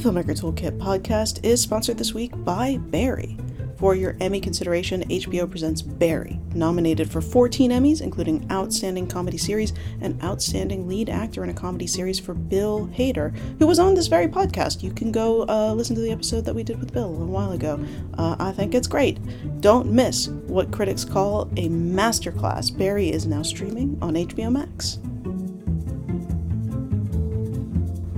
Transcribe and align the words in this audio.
The 0.00 0.08
Filmmaker 0.08 0.40
Toolkit 0.40 0.78
podcast 0.78 1.44
is 1.44 1.60
sponsored 1.60 1.98
this 1.98 2.14
week 2.14 2.32
by 2.42 2.78
Barry. 2.78 3.36
For 3.76 3.94
your 3.94 4.16
Emmy 4.18 4.40
consideration, 4.40 5.06
HBO 5.10 5.50
presents 5.50 5.82
Barry, 5.82 6.40
nominated 6.54 7.10
for 7.10 7.20
14 7.20 7.70
Emmys, 7.70 8.00
including 8.00 8.50
Outstanding 8.50 9.06
Comedy 9.06 9.36
Series 9.36 9.74
and 10.00 10.18
Outstanding 10.24 10.88
Lead 10.88 11.10
Actor 11.10 11.44
in 11.44 11.50
a 11.50 11.54
Comedy 11.54 11.86
Series 11.86 12.18
for 12.18 12.32
Bill 12.32 12.88
Hader, 12.94 13.36
who 13.58 13.66
was 13.66 13.78
on 13.78 13.92
this 13.92 14.06
very 14.06 14.26
podcast. 14.26 14.82
You 14.82 14.90
can 14.90 15.12
go 15.12 15.46
uh, 15.46 15.74
listen 15.74 15.94
to 15.96 16.00
the 16.00 16.12
episode 16.12 16.46
that 16.46 16.54
we 16.54 16.62
did 16.62 16.80
with 16.80 16.94
Bill 16.94 17.14
a 17.20 17.26
while 17.26 17.52
ago. 17.52 17.78
Uh, 18.16 18.36
I 18.38 18.52
think 18.52 18.74
it's 18.74 18.88
great. 18.88 19.18
Don't 19.60 19.92
miss 19.92 20.28
what 20.28 20.72
critics 20.72 21.04
call 21.04 21.42
a 21.58 21.68
masterclass. 21.68 22.74
Barry 22.74 23.10
is 23.10 23.26
now 23.26 23.42
streaming 23.42 23.98
on 24.00 24.14
HBO 24.14 24.50
Max. 24.50 24.98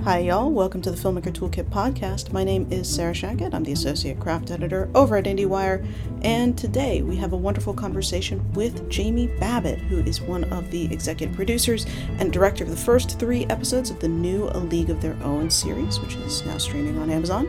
Hi, 0.03 0.19
y'all. 0.19 0.51
Welcome 0.51 0.81
to 0.81 0.91
the 0.91 0.97
Filmmaker 0.97 1.31
Toolkit 1.31 1.69
podcast. 1.69 2.33
My 2.33 2.43
name 2.43 2.67
is 2.69 2.93
Sarah 2.93 3.13
Shachat. 3.13 3.53
I'm 3.53 3.63
the 3.63 3.71
Associate 3.71 4.19
Craft 4.19 4.51
Editor 4.51 4.89
over 4.93 5.15
at 5.15 5.23
IndieWire. 5.23 5.87
And 6.23 6.57
today 6.57 7.01
we 7.01 7.15
have 7.15 7.31
a 7.31 7.37
wonderful 7.37 7.73
conversation 7.73 8.51
with 8.51 8.89
Jamie 8.89 9.27
Babbitt, 9.39 9.79
who 9.79 9.99
is 9.99 10.19
one 10.19 10.43
of 10.51 10.69
the 10.71 10.91
executive 10.91 11.33
producers 11.33 11.85
and 12.19 12.33
director 12.33 12.65
of 12.65 12.69
the 12.69 12.75
first 12.75 13.17
three 13.17 13.45
episodes 13.45 13.91
of 13.91 14.01
the 14.01 14.09
new 14.09 14.49
A 14.49 14.59
League 14.59 14.89
of 14.89 15.01
Their 15.01 15.15
Own 15.23 15.49
series, 15.49 16.01
which 16.01 16.15
is 16.15 16.45
now 16.45 16.57
streaming 16.57 16.97
on 16.97 17.09
Amazon. 17.09 17.47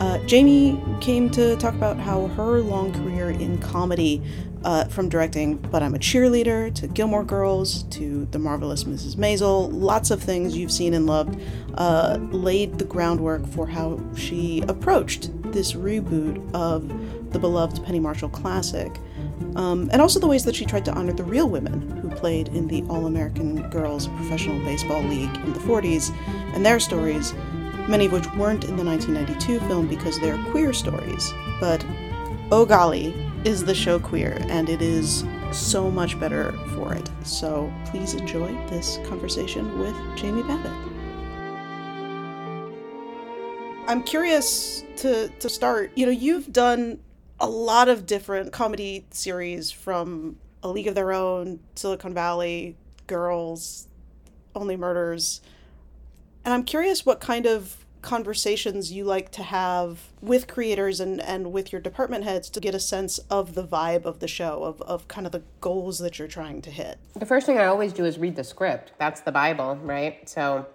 Uh, 0.00 0.18
Jamie 0.26 0.80
came 1.00 1.30
to 1.30 1.56
talk 1.56 1.74
about 1.74 1.98
how 1.98 2.26
her 2.28 2.60
long 2.60 2.92
career 2.92 3.30
in 3.30 3.58
comedy, 3.58 4.22
uh, 4.64 4.84
from 4.84 5.08
directing 5.08 5.56
But 5.56 5.82
I'm 5.82 5.94
a 5.94 5.98
Cheerleader 5.98 6.74
to 6.76 6.86
Gilmore 6.86 7.24
Girls 7.24 7.84
to 7.84 8.26
The 8.26 8.38
Marvelous 8.38 8.84
Mrs. 8.84 9.16
Maisel, 9.16 9.70
lots 9.72 10.10
of 10.10 10.22
things 10.22 10.56
you've 10.56 10.72
seen 10.72 10.94
and 10.94 11.06
loved, 11.06 11.40
uh, 11.74 12.18
laid 12.30 12.78
the 12.78 12.84
groundwork 12.84 13.46
for 13.48 13.66
how 13.66 14.00
she 14.16 14.62
approached 14.68 15.30
this 15.52 15.72
reboot 15.72 16.38
of 16.54 16.88
the 17.32 17.38
beloved 17.38 17.84
Penny 17.84 18.00
Marshall 18.00 18.28
classic. 18.28 18.98
Um, 19.56 19.90
and 19.92 20.00
also 20.00 20.20
the 20.20 20.26
ways 20.26 20.44
that 20.44 20.54
she 20.54 20.64
tried 20.64 20.84
to 20.86 20.92
honor 20.92 21.12
the 21.12 21.24
real 21.24 21.48
women 21.48 21.90
who 21.98 22.08
played 22.10 22.48
in 22.48 22.68
the 22.68 22.82
All 22.88 23.06
American 23.06 23.68
Girls 23.70 24.08
Professional 24.08 24.58
Baseball 24.60 25.02
League 25.02 25.34
in 25.36 25.52
the 25.52 25.60
40s 25.60 26.14
and 26.54 26.64
their 26.64 26.80
stories 26.80 27.34
many 27.88 28.06
of 28.06 28.12
which 28.12 28.30
weren't 28.34 28.64
in 28.64 28.76
the 28.76 28.84
1992 28.84 29.60
film 29.66 29.86
because 29.86 30.18
they're 30.20 30.42
queer 30.50 30.72
stories. 30.72 31.32
But 31.60 31.84
oh 32.50 32.64
golly, 32.66 33.14
is 33.44 33.64
the 33.64 33.74
show 33.74 33.98
queer, 33.98 34.38
and 34.48 34.68
it 34.68 34.80
is 34.80 35.24
so 35.50 35.90
much 35.90 36.18
better 36.18 36.52
for 36.74 36.94
it. 36.94 37.10
So 37.24 37.72
please 37.86 38.14
enjoy 38.14 38.52
this 38.68 38.98
conversation 39.08 39.78
with 39.78 39.94
Jamie 40.16 40.42
Babbitt. 40.42 40.72
I'm 43.88 44.02
curious 44.04 44.84
to, 44.98 45.28
to 45.28 45.48
start. 45.48 45.90
You 45.96 46.06
know, 46.06 46.12
you've 46.12 46.52
done 46.52 47.00
a 47.40 47.48
lot 47.48 47.88
of 47.88 48.06
different 48.06 48.52
comedy 48.52 49.06
series 49.10 49.72
from 49.72 50.36
A 50.62 50.68
League 50.68 50.86
of 50.86 50.94
Their 50.94 51.12
Own, 51.12 51.58
Silicon 51.74 52.14
Valley, 52.14 52.76
Girls, 53.08 53.88
Only 54.54 54.76
Murders. 54.76 55.40
And 56.44 56.52
I'm 56.52 56.64
curious 56.64 57.06
what 57.06 57.20
kind 57.20 57.46
of 57.46 57.76
conversations 58.02 58.90
you 58.90 59.04
like 59.04 59.30
to 59.30 59.44
have 59.44 60.00
with 60.20 60.48
creators 60.48 60.98
and, 60.98 61.20
and 61.20 61.52
with 61.52 61.72
your 61.72 61.80
department 61.80 62.24
heads 62.24 62.50
to 62.50 62.60
get 62.60 62.74
a 62.74 62.80
sense 62.80 63.18
of 63.30 63.54
the 63.54 63.64
vibe 63.64 64.04
of 64.04 64.18
the 64.18 64.26
show, 64.26 64.64
of, 64.64 64.82
of 64.82 65.06
kind 65.06 65.24
of 65.24 65.32
the 65.32 65.42
goals 65.60 65.98
that 66.00 66.18
you're 66.18 66.28
trying 66.28 66.60
to 66.60 66.70
hit. 66.70 66.98
The 67.14 67.26
first 67.26 67.46
thing 67.46 67.58
I 67.58 67.66
always 67.66 67.92
do 67.92 68.04
is 68.04 68.18
read 68.18 68.34
the 68.34 68.44
script. 68.44 68.92
That's 68.98 69.20
the 69.20 69.30
Bible, 69.30 69.76
right? 69.76 70.28
So 70.28 70.66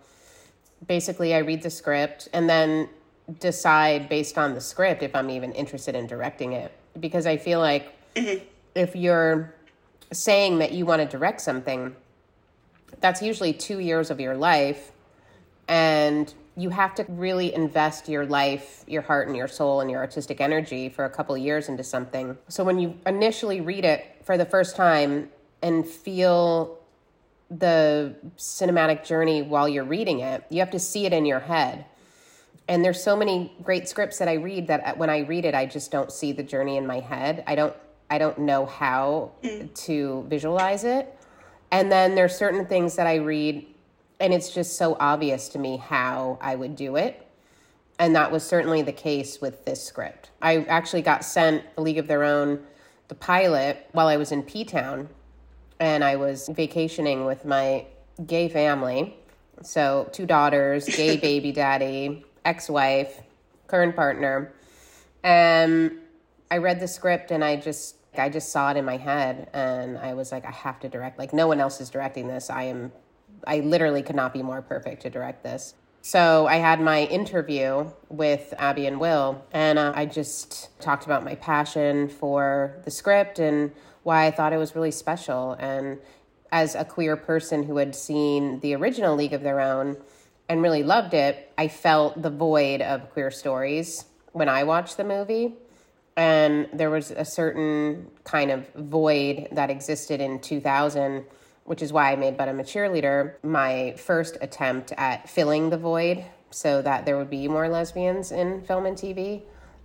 basically, 0.87 1.35
I 1.35 1.39
read 1.39 1.61
the 1.61 1.69
script 1.69 2.29
and 2.31 2.49
then 2.49 2.89
decide 3.39 4.07
based 4.07 4.37
on 4.37 4.53
the 4.53 4.61
script 4.61 5.03
if 5.03 5.13
I'm 5.13 5.29
even 5.29 5.51
interested 5.51 5.95
in 5.95 6.07
directing 6.07 6.53
it. 6.53 6.71
Because 6.97 7.25
I 7.25 7.35
feel 7.35 7.59
like 7.59 7.93
mm-hmm. 8.15 8.43
if 8.73 8.95
you're 8.95 9.53
saying 10.13 10.59
that 10.59 10.71
you 10.71 10.85
want 10.85 11.01
to 11.01 11.07
direct 11.07 11.41
something, 11.41 11.93
that's 13.01 13.21
usually 13.21 13.51
two 13.51 13.79
years 13.79 14.09
of 14.09 14.21
your 14.21 14.37
life 14.37 14.93
and 15.67 16.33
you 16.55 16.69
have 16.71 16.95
to 16.95 17.05
really 17.07 17.53
invest 17.53 18.09
your 18.09 18.25
life, 18.25 18.83
your 18.87 19.03
heart, 19.03 19.27
and 19.27 19.37
your 19.37 19.47
soul 19.47 19.79
and 19.81 19.91
your 19.91 19.99
artistic 19.99 20.41
energy 20.41 20.89
for 20.89 21.05
a 21.05 21.09
couple 21.09 21.35
of 21.35 21.41
years 21.41 21.69
into 21.69 21.83
something. 21.83 22.35
So 22.47 22.63
when 22.63 22.79
you 22.79 22.97
initially 23.05 23.61
read 23.61 23.85
it 23.85 24.03
for 24.23 24.37
the 24.37 24.45
first 24.45 24.75
time 24.75 25.29
and 25.61 25.85
feel 25.85 26.79
the 27.51 28.15
cinematic 28.37 29.05
journey 29.05 29.43
while 29.43 29.69
you're 29.69 29.83
reading 29.83 30.19
it, 30.19 30.43
you 30.49 30.59
have 30.59 30.71
to 30.71 30.79
see 30.79 31.05
it 31.05 31.13
in 31.13 31.25
your 31.25 31.39
head. 31.39 31.85
And 32.67 32.83
there's 32.83 33.01
so 33.01 33.15
many 33.15 33.53
great 33.63 33.87
scripts 33.87 34.17
that 34.17 34.27
I 34.27 34.33
read 34.33 34.67
that 34.67 34.97
when 34.97 35.09
I 35.09 35.19
read 35.19 35.45
it, 35.45 35.53
I 35.55 35.65
just 35.67 35.91
don't 35.91 36.11
see 36.11 36.31
the 36.31 36.43
journey 36.43 36.77
in 36.77 36.85
my 36.85 36.99
head. 36.99 37.43
I 37.47 37.55
don't 37.55 37.75
I 38.09 38.17
don't 38.17 38.39
know 38.39 38.65
how 38.65 39.31
mm. 39.43 39.73
to 39.85 40.25
visualize 40.29 40.85
it. 40.85 41.13
And 41.71 41.91
then 41.91 42.15
there's 42.15 42.35
certain 42.35 42.65
things 42.65 42.95
that 42.95 43.05
I 43.05 43.15
read 43.15 43.65
and 44.19 44.33
it's 44.33 44.53
just 44.53 44.77
so 44.77 44.97
obvious 44.99 45.49
to 45.49 45.59
me 45.59 45.77
how 45.77 46.37
I 46.41 46.55
would 46.55 46.75
do 46.75 46.95
it. 46.95 47.27
And 47.99 48.15
that 48.15 48.31
was 48.31 48.43
certainly 48.43 48.81
the 48.81 48.91
case 48.91 49.41
with 49.41 49.65
this 49.65 49.83
script. 49.83 50.29
I 50.41 50.57
actually 50.65 51.01
got 51.01 51.25
sent 51.25 51.63
A 51.77 51.81
League 51.81 51.97
of 51.97 52.07
Their 52.07 52.23
Own, 52.23 52.63
the 53.07 53.15
pilot, 53.15 53.87
while 53.91 54.07
I 54.07 54.17
was 54.17 54.31
in 54.31 54.43
P 54.43 54.63
Town. 54.63 55.09
And 55.79 56.03
I 56.03 56.15
was 56.15 56.49
vacationing 56.51 57.25
with 57.25 57.45
my 57.45 57.85
gay 58.25 58.49
family. 58.49 59.15
So, 59.61 60.09
two 60.11 60.25
daughters, 60.25 60.85
gay 60.85 61.17
baby 61.21 61.51
daddy, 61.51 62.25
ex 62.45 62.69
wife, 62.69 63.21
current 63.67 63.95
partner. 63.95 64.53
And 65.23 65.99
I 66.49 66.57
read 66.57 66.79
the 66.79 66.87
script 66.87 67.31
and 67.31 67.43
I 67.43 67.57
just 67.57 67.95
I 68.17 68.29
just 68.29 68.51
saw 68.51 68.71
it 68.71 68.77
in 68.77 68.85
my 68.85 68.97
head 68.97 69.49
and 69.53 69.97
I 69.97 70.13
was 70.15 70.31
like, 70.31 70.45
I 70.45 70.51
have 70.51 70.79
to 70.79 70.89
direct. 70.89 71.19
Like, 71.19 71.33
no 71.33 71.47
one 71.47 71.59
else 71.59 71.79
is 71.79 71.89
directing 71.89 72.27
this. 72.27 72.49
I 72.49 72.63
am 72.63 72.91
I 73.45 73.59
literally 73.59 74.01
could 74.01 74.15
not 74.15 74.33
be 74.33 74.41
more 74.41 74.61
perfect 74.61 75.01
to 75.03 75.09
direct 75.09 75.43
this. 75.43 75.75
So 76.01 76.47
I 76.47 76.55
had 76.55 76.79
my 76.79 77.03
interview 77.03 77.91
with 78.07 78.53
Abbi 78.57 78.85
and 78.85 78.99
Will, 78.99 79.43
and 79.51 79.77
uh, 79.77 79.91
I 79.93 80.05
just 80.05 80.69
talked 80.79 81.05
about 81.05 81.25
my 81.25 81.35
passion 81.35 82.07
for 82.07 82.79
the 82.85 82.91
script 82.91 83.39
and 83.39 83.73
why 84.03 84.25
I 84.25 84.31
thought 84.31 84.53
it 84.53 84.57
was 84.57 84.73
really 84.73 84.91
special. 84.91 85.51
And 85.59 85.99
as 86.51 86.75
a 86.75 86.85
queer 86.85 87.17
person 87.17 87.63
who 87.63 87.75
had 87.75 87.93
seen 87.93 88.61
the 88.61 88.73
original 88.75 89.15
League 89.17 89.33
of 89.33 89.41
Their 89.41 89.59
Own 89.59 89.97
and 90.47 90.61
really 90.61 90.81
loved 90.81 91.13
it, 91.13 91.51
I 91.57 91.67
felt 91.67 92.21
the 92.21 92.29
void 92.29 92.81
of 92.81 93.09
queer 93.09 93.31
stories 93.31 94.05
when 94.31 94.47
I 94.47 94.63
watched 94.63 94.95
the 94.95 95.03
movie. 95.03 95.55
And 96.15 96.69
there 96.71 96.89
was 96.89 97.11
a 97.11 97.25
certain 97.25 98.09
kind 98.23 98.49
of 98.49 98.67
void 98.75 99.49
that 99.51 99.69
existed 99.69 100.21
in 100.21 100.39
2000 100.39 101.25
which 101.67 101.81
is 101.81 101.91
why 101.91 102.13
I 102.13 102.15
made 102.15 102.37
But 102.37 102.47
I'm 102.47 102.61
a 102.61 102.63
Cheerleader 102.63 103.33
my 103.43 103.93
first 103.97 104.37
attempt 104.39 104.93
at 104.97 105.29
filling 105.29 105.69
the 105.69 105.77
void 105.77 106.23
so 106.49 106.81
that 106.81 107.05
there 107.05 107.17
would 107.17 107.29
be 107.29 107.49
more 107.49 107.67
lesbians 107.67 108.31
in 108.31 108.61
film 108.61 108.85
and 108.85 108.97
TV. 108.97 109.43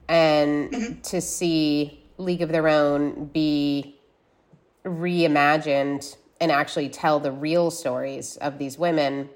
And 0.09 0.71
mm-hmm. 0.71 1.01
to 1.01 1.21
see 1.21 2.05
League 2.19 2.41
of 2.41 2.51
Their 2.51 2.69
Own 2.69 3.27
be 3.27 3.97
reimagined 4.85 6.17
and 6.41 6.53
actually 6.53 6.89
tell 6.89 7.19
the 7.19 7.33
real 7.33 7.73
stories 7.73 8.37
of 8.37 8.59
these 8.59 8.79
women, 8.79 9.29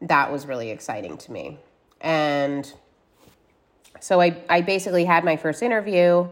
that 0.00 0.30
was 0.30 0.46
really 0.46 0.70
exciting 0.70 1.16
to 1.18 1.32
me. 1.32 1.58
And 2.00 2.72
so 3.98 4.20
I, 4.20 4.36
I 4.48 4.60
basically 4.60 5.04
had 5.04 5.24
my 5.24 5.36
first 5.36 5.60
interview 5.60 6.28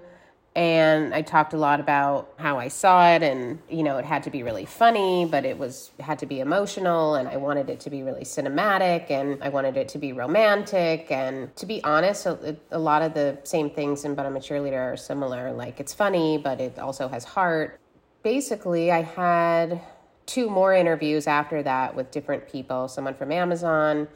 and 0.55 1.15
I 1.15 1.23
talked 1.23 1.55
a 1.55 1.57
lot 1.57 1.81
about 1.81 2.35
how 2.37 2.59
I 2.59 2.69
saw 2.69 3.09
it 3.11 3.23
and 3.23 3.59
you 3.71 3.83
know 3.83 3.97
it 3.97 4.05
had 4.05 4.23
to 4.25 4.31
be 4.31 4.43
really 4.43 4.67
funny 4.67 5.25
but 5.25 5.47
it 5.47 5.57
was 5.57 5.91
had 5.99 6.19
to 6.19 6.27
be 6.27 6.41
emotional 6.41 7.15
and 7.15 7.27
I 7.27 7.39
wanted 7.39 7.71
it 7.71 7.81
to 7.81 7.91
be 7.91 8.03
really 8.03 8.25
cinematic 8.25 9.11
and 9.11 9.43
I 9.43 9.49
wanted 9.49 9.79
it 9.79 9.89
to 9.91 9.99
be 9.99 10.13
romantic 10.13 11.11
and 11.11 11.55
to 11.57 11.65
be 11.65 11.83
honest 11.85 12.27
a, 12.27 12.57
a 12.71 12.79
lot 12.79 13.01
of 13.01 13.15
the 13.15 13.39
same 13.45 13.71
things 13.71 14.05
in 14.05 14.15
But 14.15 14.27
I'm 14.27 14.37
a 14.37 14.41
Cheerleader 14.41 14.93
are 14.93 14.97
similar 14.97 15.53
like 15.53 15.81
it's 15.81 15.95
funny 15.95 16.37
but 16.37 16.61
it 16.61 16.79
also 16.79 17.09
has 17.09 17.25
heart. 17.25 17.81
Basically 18.23 18.93
I 18.93 19.03
had 19.03 19.81
two 20.27 20.51
more 20.51 20.75
interviews 20.75 21.27
after 21.27 21.63
that 21.63 21.95
with 21.95 22.11
different 22.11 22.47
people 22.47 22.89
someone 22.89 23.15
from 23.15 23.33
Amazon 23.33 24.07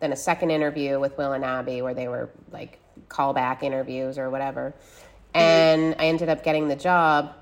then 0.00 0.12
a 0.12 0.16
second 0.16 0.50
interview 0.50 0.98
with 0.98 1.16
Will 1.16 1.34
and 1.34 1.44
Abbi 1.44 1.82
where 1.82 1.94
they 1.94 2.08
were 2.08 2.30
like 2.50 2.80
callback 3.08 3.62
interviews 3.62 4.18
or 4.18 4.28
whatever 4.28 4.74
and 5.34 5.94
I 5.98 6.06
ended 6.06 6.28
up 6.28 6.44
getting 6.44 6.68
the 6.68 6.76
job. 6.76 7.34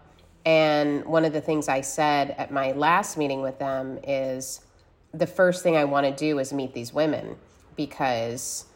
And 0.45 1.05
one 1.05 1.25
of 1.25 1.33
the 1.33 1.41
things 1.41 1.69
I 1.69 1.83
said 1.83 2.35
at 2.37 2.51
my 2.51 2.73
last 2.73 3.17
meeting 3.17 3.43
with 3.43 3.59
them 3.59 3.99
is 4.03 4.61
the 5.15 5.27
first 5.27 5.63
thing 5.63 5.77
I 5.77 5.85
want 5.85 6.07
to 6.07 6.13
do 6.13 6.39
is 6.39 6.53
meet 6.53 6.75
these 6.75 6.93
women 6.93 7.37
because 7.77 8.67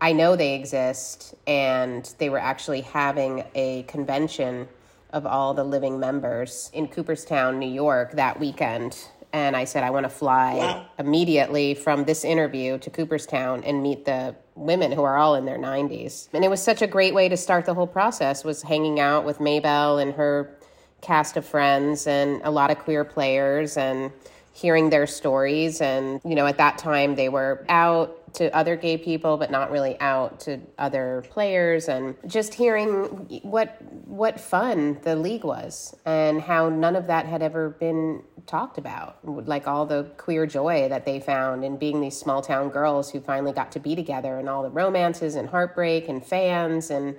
I 0.00 0.12
know 0.12 0.36
they 0.36 0.54
exist 0.54 1.34
and 1.46 2.12
they 2.18 2.28
were 2.28 2.38
actually 2.38 2.82
having 2.82 3.44
a 3.54 3.84
convention 3.84 4.68
of 5.10 5.24
all 5.24 5.54
the 5.54 5.64
living 5.64 5.98
members 6.00 6.70
in 6.74 6.88
Cooperstown, 6.88 7.58
New 7.58 7.70
York 7.70 8.12
that 8.12 8.38
weekend. 8.38 8.98
And 9.32 9.56
I 9.56 9.64
said, 9.64 9.82
I 9.82 9.90
want 9.90 10.04
to 10.04 10.10
fly 10.10 10.54
Wow. 10.56 10.86
immediately 10.98 11.74
from 11.74 12.04
this 12.04 12.24
interview 12.24 12.78
to 12.78 12.90
Cooperstown 12.90 13.62
and 13.64 13.82
meet 13.82 14.04
the 14.04 14.34
women 14.56 14.92
who 14.92 15.02
are 15.02 15.16
all 15.16 15.34
in 15.34 15.44
their 15.44 15.58
90s. 15.58 16.28
And 16.32 16.44
it 16.44 16.48
was 16.48 16.62
such 16.62 16.82
a 16.82 16.86
great 16.86 17.14
way 17.14 17.28
to 17.28 17.36
start 17.36 17.64
the 17.66 17.74
whole 17.74 17.86
process 17.86 18.44
was 18.44 18.62
hanging 18.62 19.00
out 19.00 19.24
with 19.24 19.40
Maybelle 19.40 19.98
and 19.98 20.14
her 20.14 20.56
cast 21.00 21.36
of 21.36 21.44
friends 21.44 22.06
and 22.06 22.40
a 22.44 22.50
lot 22.50 22.70
of 22.70 22.78
queer 22.78 23.04
players 23.04 23.76
and 23.76 24.10
hearing 24.54 24.88
their 24.88 25.06
stories 25.06 25.80
and 25.80 26.20
you 26.24 26.34
know 26.34 26.46
at 26.46 26.56
that 26.56 26.78
time 26.78 27.16
they 27.16 27.28
were 27.28 27.64
out 27.68 28.23
to 28.34 28.54
other 28.54 28.76
gay 28.76 28.96
people 28.96 29.36
but 29.36 29.50
not 29.50 29.70
really 29.70 29.98
out 30.00 30.40
to 30.40 30.60
other 30.78 31.24
players 31.30 31.88
and 31.88 32.16
just 32.26 32.54
hearing 32.54 33.04
what 33.42 33.80
what 34.06 34.38
fun 34.38 34.98
the 35.02 35.16
league 35.16 35.44
was 35.44 35.94
and 36.04 36.40
how 36.40 36.68
none 36.68 36.96
of 36.96 37.06
that 37.06 37.26
had 37.26 37.42
ever 37.42 37.70
been 37.70 38.22
talked 38.46 38.76
about 38.76 39.18
like 39.46 39.66
all 39.66 39.86
the 39.86 40.04
queer 40.16 40.46
joy 40.46 40.88
that 40.88 41.06
they 41.06 41.18
found 41.18 41.64
in 41.64 41.76
being 41.76 42.00
these 42.00 42.16
small 42.16 42.42
town 42.42 42.68
girls 42.68 43.10
who 43.10 43.20
finally 43.20 43.52
got 43.52 43.72
to 43.72 43.80
be 43.80 43.94
together 43.96 44.38
and 44.38 44.48
all 44.48 44.62
the 44.62 44.70
romances 44.70 45.34
and 45.34 45.48
heartbreak 45.48 46.08
and 46.08 46.24
fans 46.24 46.90
and 46.90 47.16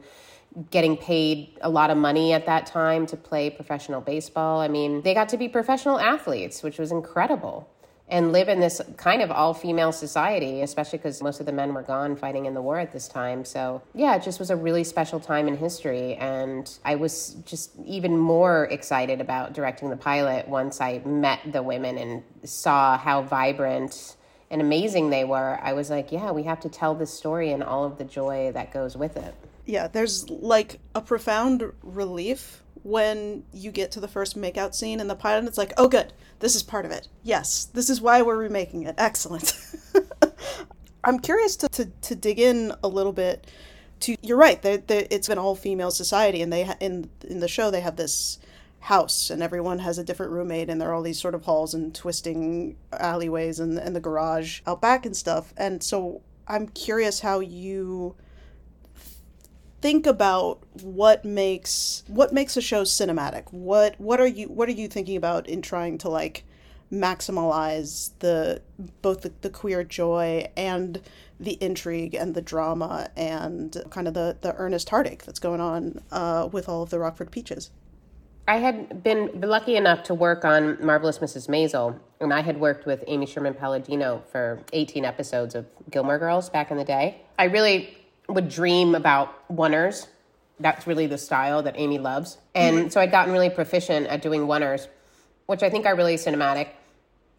getting 0.71 0.95
paid 0.95 1.57
a 1.61 1.69
lot 1.69 1.89
of 1.89 1.97
money 1.97 2.31
at 2.31 2.45
that 2.45 2.65
time 2.65 3.05
to 3.05 3.17
play 3.17 3.49
professional 3.49 3.99
baseball. 3.99 4.61
I 4.61 4.67
mean, 4.67 5.01
they 5.01 5.13
got 5.13 5.29
to 5.29 5.37
be 5.37 5.49
professional 5.49 5.99
athletes, 5.99 6.63
which 6.63 6.79
was 6.79 6.91
incredible. 6.91 7.69
And 8.07 8.31
live 8.31 8.49
in 8.49 8.59
this 8.59 8.81
kind 8.97 9.23
of 9.23 9.31
all 9.31 9.55
female 9.55 9.91
society, 9.91 10.61
especially 10.61 10.99
because 10.99 11.23
most 11.23 11.39
of 11.39 11.47
the 11.47 11.51
men 11.51 11.73
were 11.73 11.81
gone 11.81 12.15
fighting 12.15 12.45
in 12.45 12.53
the 12.53 12.61
war 12.61 12.77
at 12.77 12.91
this 12.91 13.07
time. 13.07 13.43
So, 13.43 13.81
yeah, 13.95 14.15
it 14.15 14.21
just 14.21 14.39
was 14.39 14.51
a 14.51 14.55
really 14.55 14.83
special 14.83 15.19
time 15.19 15.47
in 15.47 15.57
history. 15.57 16.13
And 16.15 16.71
I 16.85 16.95
was 16.95 17.35
just 17.45 17.71
even 17.83 18.15
more 18.15 18.65
excited 18.65 19.21
about 19.21 19.53
directing 19.53 19.89
the 19.89 19.97
pilot 19.97 20.47
once 20.47 20.81
I 20.81 20.99
met 20.99 21.39
the 21.51 21.63
women 21.63 21.97
and 21.97 22.23
saw 22.43 22.95
how 22.95 23.23
vibrant 23.23 24.17
and 24.51 24.61
amazing 24.61 25.09
they 25.09 25.25
were. 25.25 25.59
I 25.63 25.73
was 25.73 25.89
like, 25.89 26.11
yeah, 26.11 26.31
we 26.31 26.43
have 26.43 26.59
to 26.59 26.69
tell 26.69 26.93
this 26.93 27.11
story 27.11 27.51
and 27.53 27.63
all 27.63 27.85
of 27.85 27.97
the 27.97 28.05
joy 28.05 28.51
that 28.51 28.71
goes 28.71 28.95
with 28.95 29.17
it 29.17 29.33
yeah, 29.65 29.87
there's 29.87 30.29
like 30.29 30.79
a 30.93 31.01
profound 31.01 31.71
relief 31.83 32.61
when 32.85 33.43
you 33.51 33.71
get 33.71 33.91
to 33.91 33.99
the 33.99 34.07
first 34.07 34.39
makeout 34.39 34.75
scene 34.75 34.99
in 34.99 35.07
the 35.07 35.15
pilot. 35.15 35.45
It's 35.45 35.57
like, 35.57 35.73
oh, 35.75 35.87
good, 35.87 36.13
this 36.39 36.53
is 36.53 36.61
part 36.61 36.85
of 36.85 36.91
it. 36.91 37.07
Yes, 37.23 37.65
this 37.65 37.89
is 37.89 37.99
why 37.99 38.21
we're 38.21 38.37
remaking 38.37 38.83
it. 38.83 38.93
Excellent. 38.99 39.59
I'm 41.03 41.17
curious 41.17 41.55
to, 41.57 41.69
to, 41.69 41.85
to 41.85 42.15
dig 42.15 42.39
in 42.39 42.73
a 42.83 42.87
little 42.87 43.11
bit. 43.11 43.47
To 44.01 44.15
you're 44.21 44.37
right. 44.37 44.61
They, 44.61 44.77
they, 44.77 45.07
it's 45.09 45.29
an 45.29 45.39
all 45.39 45.55
female 45.55 45.89
society, 45.89 46.43
and 46.43 46.53
they 46.53 46.65
ha- 46.65 46.77
in 46.79 47.09
in 47.27 47.39
the 47.39 47.47
show 47.47 47.71
they 47.71 47.81
have 47.81 47.95
this 47.95 48.37
house, 48.81 49.31
and 49.31 49.41
everyone 49.41 49.79
has 49.79 49.97
a 49.97 50.03
different 50.03 50.31
roommate, 50.31 50.69
and 50.69 50.79
there 50.79 50.91
are 50.91 50.93
all 50.93 51.01
these 51.01 51.19
sort 51.19 51.33
of 51.33 51.45
halls 51.45 51.73
and 51.73 51.95
twisting 51.95 52.75
alleyways, 52.91 53.59
and 53.59 53.79
and 53.79 53.95
the 53.95 53.99
garage 53.99 54.61
out 54.67 54.79
back 54.79 55.07
and 55.07 55.17
stuff. 55.17 55.55
And 55.57 55.81
so 55.81 56.21
I'm 56.47 56.67
curious 56.67 57.21
how 57.21 57.39
you 57.39 58.15
think 59.85 60.07
about 60.07 60.63
what 60.81 61.23
makes 61.23 62.01
what 62.07 62.33
makes 62.33 62.57
a 62.57 62.61
show 62.61 62.81
cinematic 62.81 63.43
what 63.53 63.93
what 63.99 64.19
are 64.19 64.25
you 64.25 64.47
what 64.47 64.67
are 64.67 64.71
you 64.71 64.87
thinking 64.87 65.15
about 65.15 65.47
in 65.47 65.61
trying 65.61 65.95
to 65.95 66.09
like 66.09 66.43
maximize 66.91 68.09
the 68.17 68.59
both 69.03 69.21
the, 69.21 69.31
the 69.41 69.49
queer 69.51 69.83
joy 69.83 70.43
and 70.57 71.03
the 71.39 71.55
intrigue 71.61 72.15
and 72.15 72.33
the 72.33 72.41
drama 72.41 73.07
and 73.15 73.77
kind 73.91 74.07
of 74.07 74.15
the 74.15 74.35
the 74.41 74.55
earnest 74.55 74.89
heartache 74.89 75.23
that's 75.23 75.37
going 75.37 75.61
on 75.61 76.01
uh, 76.11 76.49
with 76.51 76.67
all 76.67 76.81
of 76.81 76.89
the 76.89 76.97
rockford 76.97 77.29
peaches 77.29 77.69
I 78.47 78.57
had 78.57 79.03
been 79.03 79.39
lucky 79.39 79.75
enough 79.75 80.01
to 80.03 80.13
work 80.13 80.45
on 80.45 80.77
Marvelous 80.79 81.17
Mrs. 81.17 81.49
Maisel, 81.49 81.99
and 82.21 82.31
I 82.31 82.41
had 82.41 82.59
worked 82.59 82.85
with 82.85 83.03
Amy 83.07 83.25
Sherman 83.25 83.55
Palladino 83.55 84.21
for 84.31 84.61
18 84.71 85.03
episodes 85.03 85.55
of 85.55 85.65
Gilmore 85.89 86.19
Girls 86.19 86.51
back 86.51 86.69
in 86.69 86.77
the 86.77 86.83
day. 86.83 87.23
I 87.39 87.45
really 87.45 88.04
would 88.27 88.49
dream 88.49 88.95
about 88.95 89.47
oneers. 89.49 90.07
That's 90.59 90.87
really 90.87 91.07
the 91.07 91.17
style 91.17 91.63
that 91.63 91.75
Amy 91.77 91.97
loves. 91.97 92.37
And 92.53 92.77
mm-hmm. 92.77 92.89
so 92.89 93.01
I'd 93.01 93.11
gotten 93.11 93.33
really 93.33 93.49
proficient 93.49 94.07
at 94.07 94.21
doing 94.21 94.41
oneers, 94.41 94.87
which 95.47 95.63
I 95.63 95.69
think 95.69 95.85
are 95.85 95.95
really 95.95 96.15
cinematic. 96.15 96.69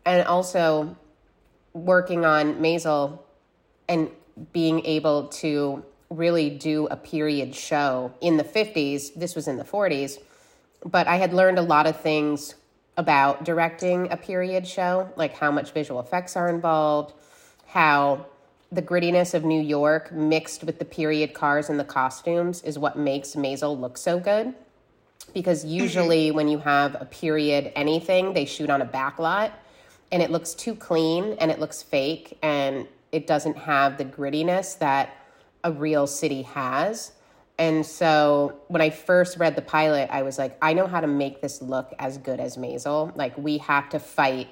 And 0.04 0.26
also 0.26 0.96
working 1.72 2.24
on 2.24 2.56
Maisel 2.56 3.20
and 3.88 4.10
being 4.52 4.84
able 4.84 5.28
to 5.28 5.84
really 6.10 6.50
do 6.50 6.86
a 6.86 6.96
period 6.96 7.54
show 7.54 8.12
in 8.20 8.36
the 8.36 8.44
50s. 8.44 9.14
This 9.14 9.34
was 9.34 9.48
in 9.48 9.56
the 9.56 9.64
40s. 9.64 10.18
But 10.84 11.06
I 11.08 11.16
had 11.16 11.32
learned 11.32 11.58
a 11.58 11.62
lot 11.62 11.86
of 11.86 12.00
things 12.00 12.54
about 12.96 13.44
directing 13.44 14.10
a 14.12 14.16
period 14.16 14.66
show, 14.66 15.10
like 15.16 15.34
how 15.34 15.50
much 15.50 15.72
visual 15.72 16.00
effects 16.00 16.36
are 16.36 16.48
involved, 16.48 17.12
how 17.66 18.26
the 18.72 18.82
grittiness 18.82 19.34
of 19.34 19.44
New 19.44 19.60
York 19.60 20.12
mixed 20.12 20.64
with 20.64 20.78
the 20.78 20.84
period 20.84 21.34
cars 21.34 21.68
and 21.68 21.78
the 21.78 21.84
costumes 21.84 22.62
is 22.62 22.78
what 22.78 22.98
makes 22.98 23.34
Maisel 23.34 23.78
look 23.78 23.96
so 23.96 24.18
good. 24.18 24.54
Because 25.32 25.64
mm-hmm. 25.64 25.74
usually, 25.74 26.30
when 26.30 26.48
you 26.48 26.58
have 26.58 26.96
a 27.00 27.04
period 27.04 27.72
anything, 27.76 28.32
they 28.32 28.44
shoot 28.44 28.70
on 28.70 28.82
a 28.82 28.84
back 28.84 29.18
lot 29.18 29.52
and 30.12 30.22
it 30.22 30.30
looks 30.30 30.54
too 30.54 30.74
clean 30.74 31.36
and 31.40 31.50
it 31.50 31.58
looks 31.58 31.82
fake 31.82 32.38
and 32.42 32.86
it 33.12 33.26
doesn't 33.26 33.56
have 33.56 33.98
the 33.98 34.04
grittiness 34.04 34.78
that 34.78 35.16
a 35.64 35.72
real 35.72 36.06
city 36.06 36.42
has. 36.42 37.12
And 37.58 37.86
so 37.86 38.60
when 38.68 38.82
I 38.82 38.90
first 38.90 39.38
read 39.38 39.56
the 39.56 39.62
pilot, 39.62 40.10
I 40.12 40.22
was 40.22 40.38
like, 40.38 40.58
I 40.60 40.74
know 40.74 40.86
how 40.86 41.00
to 41.00 41.06
make 41.06 41.40
this 41.40 41.62
look 41.62 41.94
as 41.98 42.18
good 42.18 42.38
as 42.38 42.56
Maisel. 42.56 43.16
Like, 43.16 43.36
we 43.38 43.58
have 43.58 43.88
to 43.90 43.98
fight 43.98 44.48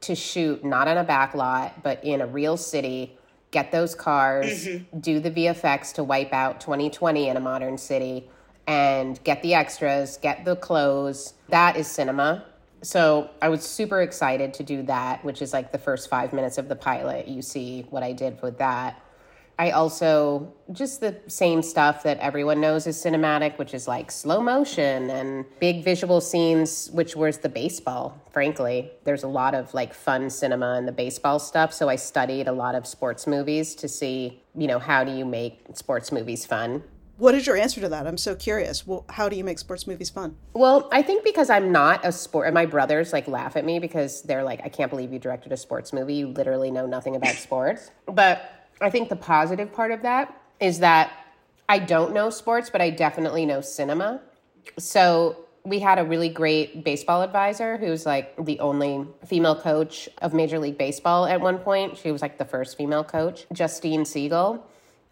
to 0.00 0.14
shoot 0.14 0.64
not 0.64 0.88
on 0.88 0.96
a 0.96 1.04
back 1.04 1.34
lot, 1.34 1.82
but 1.82 2.02
in 2.04 2.20
a 2.20 2.26
real 2.26 2.56
city 2.56 3.17
get 3.50 3.72
those 3.72 3.94
cars, 3.94 4.66
mm-hmm. 4.66 5.00
do 5.00 5.20
the 5.20 5.30
VFX 5.30 5.92
to 5.94 6.04
wipe 6.04 6.32
out 6.32 6.60
2020 6.60 7.28
in 7.28 7.36
a 7.36 7.40
modern 7.40 7.78
city, 7.78 8.28
and 8.66 9.22
get 9.24 9.42
the 9.42 9.54
extras, 9.54 10.18
get 10.18 10.44
the 10.44 10.56
clothes. 10.56 11.34
That 11.48 11.76
is 11.76 11.86
cinema. 11.86 12.44
So 12.82 13.30
I 13.42 13.48
was 13.48 13.62
super 13.62 14.02
excited 14.02 14.54
to 14.54 14.62
do 14.62 14.82
that, 14.84 15.24
which 15.24 15.42
is 15.42 15.52
like 15.52 15.72
the 15.72 15.78
first 15.78 16.08
five 16.08 16.32
minutes 16.32 16.58
of 16.58 16.68
the 16.68 16.76
pilot. 16.76 17.26
You 17.26 17.42
see 17.42 17.86
what 17.90 18.02
I 18.02 18.12
did 18.12 18.40
with 18.42 18.58
that. 18.58 19.02
I 19.60 19.72
also 19.72 20.54
just 20.70 21.00
the 21.00 21.16
same 21.26 21.62
stuff 21.62 22.04
that 22.04 22.18
everyone 22.18 22.60
knows 22.60 22.86
is 22.86 22.96
cinematic, 22.96 23.58
which 23.58 23.74
is 23.74 23.88
like 23.88 24.12
slow 24.12 24.40
motion 24.40 25.10
and 25.10 25.44
big 25.58 25.82
visual 25.82 26.20
scenes, 26.20 26.90
which 26.92 27.16
was 27.16 27.38
the 27.38 27.48
baseball, 27.48 28.20
frankly. 28.30 28.92
There's 29.02 29.24
a 29.24 29.28
lot 29.28 29.54
of 29.54 29.74
like 29.74 29.94
fun 29.94 30.30
cinema 30.30 30.78
in 30.78 30.86
the 30.86 30.92
baseball 30.92 31.40
stuff. 31.40 31.72
So 31.72 31.88
I 31.88 31.96
studied 31.96 32.46
a 32.46 32.52
lot 32.52 32.76
of 32.76 32.86
sports 32.86 33.26
movies 33.26 33.74
to 33.76 33.88
see, 33.88 34.42
you 34.56 34.68
know, 34.68 34.78
how 34.78 35.02
do 35.02 35.10
you 35.10 35.24
make 35.24 35.64
sports 35.74 36.12
movies 36.12 36.46
fun? 36.46 36.84
What 37.16 37.34
is 37.34 37.48
your 37.48 37.56
answer 37.56 37.80
to 37.80 37.88
that? 37.88 38.06
I'm 38.06 38.16
so 38.16 38.36
curious. 38.36 38.86
Well, 38.86 39.04
how 39.08 39.28
do 39.28 39.34
you 39.34 39.42
make 39.42 39.58
sports 39.58 39.88
movies 39.88 40.08
fun? 40.08 40.36
Well, 40.52 40.88
I 40.92 41.02
think 41.02 41.24
because 41.24 41.50
I'm 41.50 41.72
not 41.72 42.06
a 42.06 42.12
sport, 42.12 42.46
and 42.46 42.54
my 42.54 42.64
brothers 42.64 43.12
like 43.12 43.26
laugh 43.26 43.56
at 43.56 43.64
me 43.64 43.80
because 43.80 44.22
they're 44.22 44.44
like, 44.44 44.60
I 44.62 44.68
can't 44.68 44.88
believe 44.88 45.12
you 45.12 45.18
directed 45.18 45.50
a 45.50 45.56
sports 45.56 45.92
movie. 45.92 46.14
You 46.14 46.28
literally 46.28 46.70
know 46.70 46.86
nothing 46.86 47.16
about 47.16 47.34
sports. 47.34 47.90
But 48.06 48.57
I 48.80 48.90
think 48.90 49.08
the 49.08 49.16
positive 49.16 49.72
part 49.72 49.90
of 49.90 50.02
that 50.02 50.34
is 50.60 50.80
that 50.80 51.12
I 51.68 51.78
don't 51.78 52.12
know 52.12 52.30
sports, 52.30 52.70
but 52.70 52.80
I 52.80 52.90
definitely 52.90 53.44
know 53.44 53.60
cinema. 53.60 54.20
So 54.78 55.44
we 55.64 55.80
had 55.80 55.98
a 55.98 56.04
really 56.04 56.28
great 56.28 56.84
baseball 56.84 57.22
advisor 57.22 57.76
who's 57.76 58.06
like 58.06 58.34
the 58.44 58.58
only 58.60 59.06
female 59.26 59.54
coach 59.54 60.08
of 60.18 60.32
Major 60.32 60.58
League 60.58 60.78
Baseball 60.78 61.26
at 61.26 61.40
one 61.40 61.58
point. 61.58 61.98
She 61.98 62.10
was 62.10 62.22
like 62.22 62.38
the 62.38 62.44
first 62.44 62.76
female 62.76 63.04
coach, 63.04 63.46
Justine 63.52 64.04
Siegel. 64.04 64.66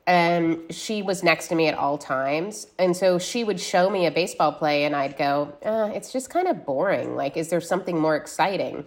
And 0.09 0.73
she 0.73 1.03
was 1.03 1.25
next 1.25 1.49
to 1.49 1.57
me 1.57 1.67
at 1.67 1.77
all 1.77 1.99
times. 1.99 2.69
And 2.79 2.97
so 2.97 3.19
she 3.19 3.43
would 3.43 3.59
show 3.59 3.91
me 3.91 4.07
a 4.07 4.11
baseball 4.13 4.53
play, 4.53 4.85
and 4.85 4.95
I'd 4.95 5.19
go, 5.19 5.53
uh, 5.65 5.91
it's 5.93 6.13
just 6.13 6.31
kind 6.31 6.47
of 6.47 6.65
boring. 6.65 7.17
Like, 7.17 7.37
is 7.37 7.49
there 7.49 7.61
something 7.61 7.99
more 7.99 8.15
exciting? 8.15 8.85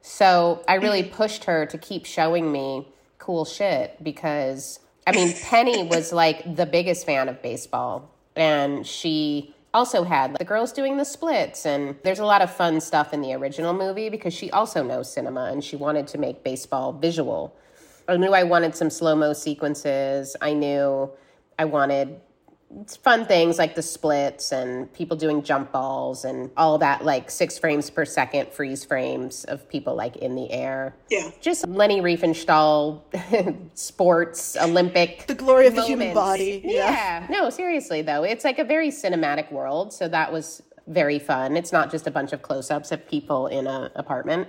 So 0.00 0.64
I 0.66 0.74
really 0.74 1.04
pushed 1.04 1.44
her 1.44 1.66
to 1.66 1.78
keep 1.78 2.04
showing 2.04 2.50
me 2.50 2.88
cool 3.26 3.44
shit 3.44 4.02
because 4.04 4.78
I 5.04 5.12
mean, 5.12 5.34
Penny 5.42 5.82
was 5.94 6.12
like 6.12 6.56
the 6.56 6.64
biggest 6.64 7.04
fan 7.04 7.28
of 7.28 7.42
baseball, 7.42 8.08
and 8.36 8.86
she 8.86 9.52
also 9.74 10.04
had 10.04 10.30
like, 10.30 10.38
the 10.38 10.44
girls 10.44 10.72
doing 10.72 10.96
the 10.96 11.04
splits. 11.04 11.66
And 11.66 11.96
there's 12.04 12.20
a 12.20 12.24
lot 12.24 12.40
of 12.40 12.50
fun 12.50 12.80
stuff 12.80 13.12
in 13.12 13.20
the 13.20 13.34
original 13.34 13.74
movie 13.74 14.08
because 14.08 14.32
she 14.32 14.50
also 14.50 14.82
knows 14.82 15.12
cinema 15.12 15.50
and 15.52 15.62
she 15.62 15.76
wanted 15.76 16.06
to 16.08 16.18
make 16.18 16.42
baseball 16.42 16.92
visual. 16.92 17.54
I 18.08 18.16
knew 18.16 18.32
I 18.32 18.44
wanted 18.44 18.74
some 18.76 18.90
slow 18.90 19.14
mo 19.16 19.32
sequences. 19.32 20.36
I 20.40 20.54
knew 20.54 21.10
I 21.58 21.64
wanted 21.64 22.20
fun 23.02 23.24
things 23.24 23.58
like 23.58 23.74
the 23.74 23.82
splits 23.82 24.52
and 24.52 24.92
people 24.92 25.16
doing 25.16 25.42
jump 25.42 25.72
balls 25.72 26.24
and 26.24 26.50
all 26.56 26.78
that 26.78 27.04
like 27.04 27.30
six 27.30 27.58
frames 27.58 27.88
per 27.88 28.04
second 28.04 28.52
freeze 28.52 28.84
frames 28.84 29.44
of 29.44 29.68
people 29.68 29.94
like 29.94 30.16
in 30.16 30.34
the 30.34 30.50
air. 30.50 30.94
Yeah. 31.08 31.30
Just 31.40 31.66
Leni 31.66 32.00
Riefenstahl 32.00 33.00
sports 33.74 34.56
Olympic. 34.60 35.26
The 35.26 35.34
glory 35.34 35.68
of 35.68 35.74
moments. 35.74 35.88
the 35.88 35.92
human 35.92 36.14
body. 36.14 36.60
Yeah. 36.64 36.90
yeah. 36.90 37.26
No, 37.30 37.50
seriously 37.50 38.02
though. 38.02 38.24
It's 38.24 38.44
like 38.44 38.58
a 38.58 38.64
very 38.64 38.90
cinematic 38.90 39.50
world. 39.52 39.92
So 39.92 40.08
that 40.08 40.32
was 40.32 40.62
very 40.88 41.18
fun. 41.18 41.56
It's 41.56 41.72
not 41.72 41.90
just 41.90 42.06
a 42.06 42.10
bunch 42.10 42.32
of 42.32 42.42
close 42.42 42.70
ups 42.70 42.92
of 42.92 43.06
people 43.08 43.46
in 43.46 43.66
an 43.66 43.90
apartment. 43.94 44.48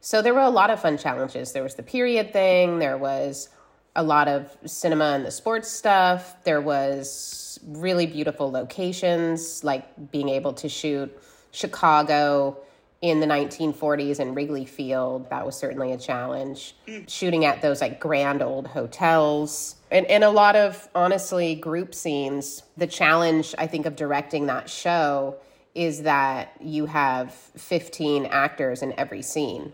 So 0.00 0.22
there 0.22 0.34
were 0.34 0.40
a 0.40 0.50
lot 0.50 0.70
of 0.70 0.80
fun 0.80 0.98
challenges. 0.98 1.52
There 1.52 1.62
was 1.62 1.74
the 1.74 1.82
period 1.82 2.32
thing, 2.32 2.78
there 2.78 2.96
was 2.98 3.48
a 3.96 4.02
lot 4.02 4.28
of 4.28 4.56
cinema 4.64 5.04
and 5.06 5.24
the 5.24 5.30
sports 5.30 5.68
stuff, 5.68 6.36
there 6.44 6.60
was 6.60 7.58
really 7.66 8.06
beautiful 8.06 8.50
locations, 8.50 9.64
like 9.64 10.12
being 10.12 10.28
able 10.28 10.52
to 10.52 10.68
shoot 10.68 11.10
Chicago 11.50 12.58
in 13.02 13.20
the 13.20 13.26
1940s 13.26 14.20
in 14.20 14.34
Wrigley 14.34 14.64
Field. 14.64 15.28
That 15.30 15.44
was 15.44 15.56
certainly 15.56 15.92
a 15.92 15.98
challenge. 15.98 16.74
Shooting 17.08 17.44
at 17.44 17.62
those 17.62 17.80
like 17.80 17.98
grand 17.98 18.42
old 18.42 18.68
hotels 18.68 19.76
and, 19.90 20.06
and 20.06 20.24
a 20.24 20.30
lot 20.30 20.56
of 20.56 20.88
honestly 20.94 21.54
group 21.54 21.94
scenes. 21.94 22.62
The 22.76 22.86
challenge, 22.86 23.54
I 23.58 23.66
think, 23.66 23.86
of 23.86 23.96
directing 23.96 24.46
that 24.46 24.68
show 24.68 25.36
is 25.74 26.02
that 26.02 26.56
you 26.60 26.86
have 26.86 27.32
15 27.32 28.26
actors 28.26 28.82
in 28.82 28.94
every 28.98 29.22
scene. 29.22 29.72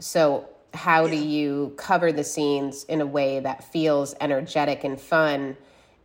So, 0.00 0.48
how 0.76 1.08
do 1.08 1.16
you 1.16 1.74
cover 1.76 2.12
the 2.12 2.24
scenes 2.24 2.84
in 2.84 3.00
a 3.00 3.06
way 3.06 3.40
that 3.40 3.64
feels 3.64 4.14
energetic 4.20 4.84
and 4.84 5.00
fun? 5.00 5.56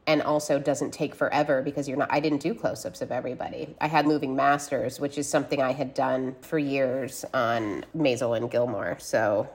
and 0.08 0.22
also 0.22 0.60
doesn't 0.60 0.92
take 0.92 1.14
forever 1.14 1.62
because 1.62 1.88
you're 1.88 1.98
not 1.98 2.12
I 2.12 2.20
didn't 2.20 2.42
do 2.42 2.54
close-ups 2.54 3.02
of 3.02 3.12
everybody. 3.12 3.76
I 3.80 3.88
had 3.88 4.06
moving 4.08 4.36
masters, 4.36 5.00
which 5.00 5.18
is 5.18 5.28
something 5.28 5.62
I 5.62 5.74
had 5.74 5.94
done 5.94 6.36
for 6.42 6.58
years 6.58 7.24
on 7.34 7.86
Maisel 7.96 8.36
and 8.36 8.50
Gilmore. 8.50 8.98
So 9.00 9.50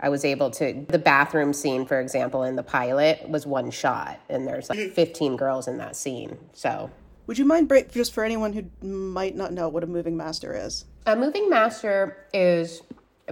I 0.00 0.08
was 0.08 0.24
able 0.24 0.50
to 0.50 0.84
the 0.88 0.98
bathroom 0.98 1.52
scene 1.52 1.86
for 1.86 2.00
example 2.00 2.42
in 2.42 2.56
the 2.56 2.62
pilot 2.62 3.28
was 3.28 3.46
one 3.46 3.70
shot 3.70 4.18
and 4.28 4.46
there's 4.46 4.68
like 4.68 4.78
mm-hmm. 4.78 4.94
15 4.94 5.36
girls 5.36 5.68
in 5.68 5.78
that 5.78 5.94
scene. 5.94 6.36
So 6.52 6.90
would 7.26 7.38
you 7.38 7.44
mind 7.44 7.68
break 7.68 7.92
just 7.92 8.12
for 8.12 8.24
anyone 8.24 8.52
who 8.52 8.86
might 8.86 9.36
not 9.36 9.52
know 9.52 9.68
what 9.68 9.84
a 9.84 9.86
moving 9.86 10.16
master 10.16 10.54
is? 10.54 10.84
A 11.06 11.14
moving 11.14 11.48
master 11.48 12.26
is 12.34 12.82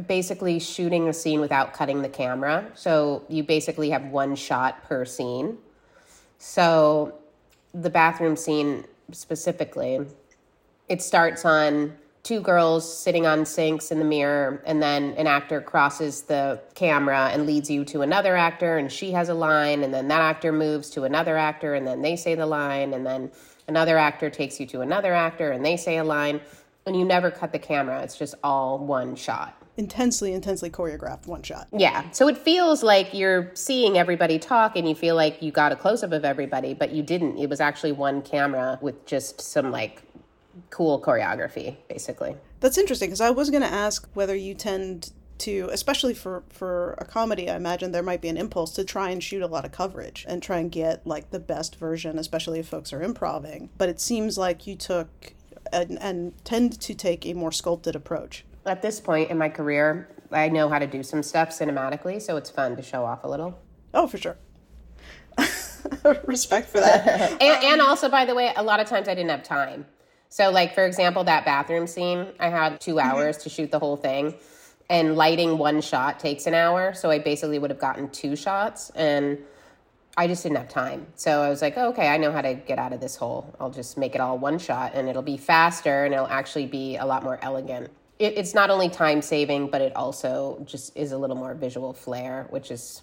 basically 0.06 0.59
shooting 0.59 1.09
a 1.09 1.12
scene 1.12 1.40
without 1.40 1.73
cutting 1.73 2.02
the 2.02 2.09
camera. 2.09 2.70
So 2.75 3.25
you 3.28 3.42
basically 3.42 3.90
have 3.90 4.04
one 4.06 4.35
shot 4.37 4.85
per 4.85 5.04
scene 5.04 5.59
so, 6.42 7.12
the 7.75 7.90
bathroom 7.90 8.35
scene 8.35 8.87
specifically, 9.12 10.00
it 10.88 11.02
starts 11.02 11.44
on 11.44 11.94
two 12.23 12.40
girls 12.40 12.99
sitting 12.99 13.26
on 13.26 13.44
sinks 13.44 13.90
in 13.90 13.99
the 13.99 14.06
mirror, 14.06 14.62
and 14.64 14.82
then 14.82 15.12
an 15.18 15.26
actor 15.26 15.61
crosses 15.61 16.23
the 16.23 16.59
camera 16.75 17.28
and 17.30 17.44
leads 17.44 17.68
you 17.68 17.85
to 17.85 18.00
another 18.00 18.37
actor, 18.37 18.78
and 18.78 18.90
she 18.90 19.12
has 19.12 19.28
a 19.28 19.35
line, 19.35 19.85
and 19.85 19.92
then 19.92 20.09
that 20.09 20.23
actor 20.23 20.50
moves 20.50 20.88
to 20.90 21.04
another 21.04 21.37
actor, 21.37 21.75
and 21.75 21.87
then 21.87 22.00
they 22.00 22.16
say 22.16 22.35
the 22.35 22.47
line, 22.47 22.94
and 22.94 23.04
then 23.04 23.30
another 23.68 23.99
actor 23.99 24.30
takes 24.30 24.59
you 24.59 24.64
to 24.66 24.80
another 24.80 25.12
actor, 25.12 25.52
and 25.52 25.62
they 25.62 25.76
say 25.76 25.99
a 25.99 26.04
line, 26.04 26.40
and 26.87 26.97
you 26.97 27.04
never 27.04 27.30
cut 27.30 27.52
the 27.52 27.59
camera. 27.59 28.02
It's 28.02 28.16
just 28.16 28.35
all 28.42 28.78
one 28.78 29.14
shot 29.14 29.60
intensely, 29.80 30.34
intensely 30.34 30.68
choreographed 30.68 31.26
one 31.26 31.42
shot. 31.42 31.66
Yeah. 31.72 32.08
So 32.10 32.28
it 32.28 32.37
feels 32.37 32.82
like 32.82 33.14
you're 33.14 33.50
seeing 33.54 33.96
everybody 33.96 34.38
talk 34.38 34.76
and 34.76 34.87
you 34.87 34.94
feel 34.94 35.16
like 35.16 35.40
you 35.40 35.50
got 35.50 35.72
a 35.72 35.76
close 35.76 36.02
up 36.02 36.12
of 36.12 36.22
everybody, 36.22 36.75
but 36.75 36.92
you 36.92 37.02
didn't. 37.02 37.38
It 37.38 37.49
was 37.49 37.60
actually 37.60 37.92
one 37.92 38.20
camera 38.20 38.78
with 38.82 39.06
just 39.06 39.40
some 39.40 39.70
like 39.70 40.02
cool 40.68 41.00
choreography, 41.00 41.76
basically. 41.88 42.37
That's 42.60 42.76
interesting 42.76 43.08
because 43.08 43.22
I 43.22 43.30
was 43.30 43.49
going 43.49 43.62
to 43.62 43.68
ask 43.68 44.06
whether 44.12 44.37
you 44.37 44.54
tend 44.54 45.12
to 45.38 45.70
especially 45.72 46.12
for 46.12 46.42
for 46.50 46.92
a 46.99 47.04
comedy 47.06 47.49
i 47.49 47.56
imagine 47.56 47.92
there 47.92 48.02
might 48.02 48.20
be 48.20 48.28
an 48.28 48.37
impulse 48.37 48.72
to 48.75 48.84
try 48.84 49.08
and 49.08 49.25
shoot 49.25 49.40
a 49.40 49.46
lot 49.46 49.64
of 49.64 49.72
coverage 49.72 50.26
and 50.28 50.42
try 50.42 50.58
and 50.58 50.70
get 50.70 51.06
like 51.06 51.30
the 51.30 51.40
best 51.40 51.76
version 51.76 52.18
especially 52.18 52.58
if 52.58 52.68
folks 52.68 52.92
are 52.92 53.00
improvising 53.00 53.70
but 53.78 53.88
it 53.88 53.99
seems 53.99 54.37
like 54.37 54.66
you 54.66 54.76
took 54.76 55.32
and, 55.72 55.99
and 56.02 56.44
tend 56.44 56.78
to 56.78 56.94
take 56.94 57.25
a 57.25 57.32
more 57.32 57.52
sculpted 57.52 57.96
approach 57.96 58.44
at 58.67 58.83
this 58.83 59.00
point 59.00 59.31
in 59.31 59.38
my 59.38 59.49
career, 59.49 60.09
I 60.31 60.49
know 60.49 60.69
how 60.69 60.79
to 60.79 60.87
do 60.87 61.02
some 61.02 61.23
stuff 61.23 61.50
cinematically, 61.50 62.21
so 62.21 62.37
it's 62.37 62.50
fun 62.50 62.76
to 62.76 62.83
show 62.83 63.05
off 63.05 63.25
a 63.25 63.29
little. 63.29 63.59
Oh, 63.93 64.07
for 64.07 64.19
sure. 64.19 64.37
Respect 66.25 66.69
for 66.69 66.81
that. 66.81 67.31
and, 67.43 67.64
and 67.64 67.81
also, 67.81 68.09
by 68.09 68.25
the 68.25 68.35
way, 68.35 68.52
a 68.57 68.62
lot 68.62 68.81
of 68.81 68.87
times 68.87 69.09
I 69.09 69.14
didn't 69.14 69.31
have 69.31 69.43
time. 69.43 69.87
So, 70.29 70.50
like, 70.50 70.75
for 70.75 70.87
example, 70.87 71.25
that 71.25 71.45
bathroom 71.45 71.87
scene, 71.87 72.29
I 72.38 72.49
had 72.49 72.81
two 72.81 72.97
mm-hmm. 72.97 73.11
hours 73.11 73.38
to 73.38 73.49
shoot 73.49 73.71
the 73.71 73.79
whole 73.79 73.97
thing, 73.97 74.35
and 74.88 75.17
lighting 75.17 75.59
one 75.59 75.81
shot 75.81 76.21
takes 76.21 76.47
an 76.47 76.55
hour. 76.55 76.95
So, 76.95 77.11
I 77.11 77.19
basically 77.19 77.59
would 77.59 77.71
have 77.71 77.81
gotten 77.81 78.09
two 78.11 78.37
shots, 78.37 78.90
and 78.90 79.38
I 80.17 80.29
just 80.29 80.45
didn't 80.45 80.59
have 80.59 80.69
time. 80.69 81.07
So, 81.17 81.43
I 81.43 81.49
was 81.49 81.62
like, 81.62 81.75
oh, 81.76 81.88
okay, 81.88 82.09
I 82.09 82.17
know 82.19 82.31
how 82.31 82.43
to 82.43 82.55
get 82.55 82.79
out 82.79 82.93
of 82.93 83.00
this 83.00 83.17
hole. 83.17 83.52
I'll 83.59 83.71
just 83.71 83.99
make 83.99 84.14
it 84.14 84.21
all 84.21 84.38
one 84.38 84.61
shot, 84.61 84.93
and 84.95 85.09
it'll 85.09 85.23
be 85.23 85.37
faster, 85.37 86.05
and 86.05 86.14
it'll 86.14 86.29
actually 86.29 86.67
be 86.67 86.97
a 86.97 87.05
lot 87.05 87.25
more 87.25 87.40
elegant 87.43 87.90
it, 88.20 88.36
it's 88.36 88.54
not 88.54 88.70
only 88.70 88.88
time 88.88 89.22
saving, 89.22 89.68
but 89.68 89.80
it 89.80 89.96
also 89.96 90.62
just 90.64 90.96
is 90.96 91.10
a 91.10 91.18
little 91.18 91.36
more 91.36 91.54
visual 91.54 91.92
flair, 91.92 92.46
which 92.50 92.70
is 92.70 93.02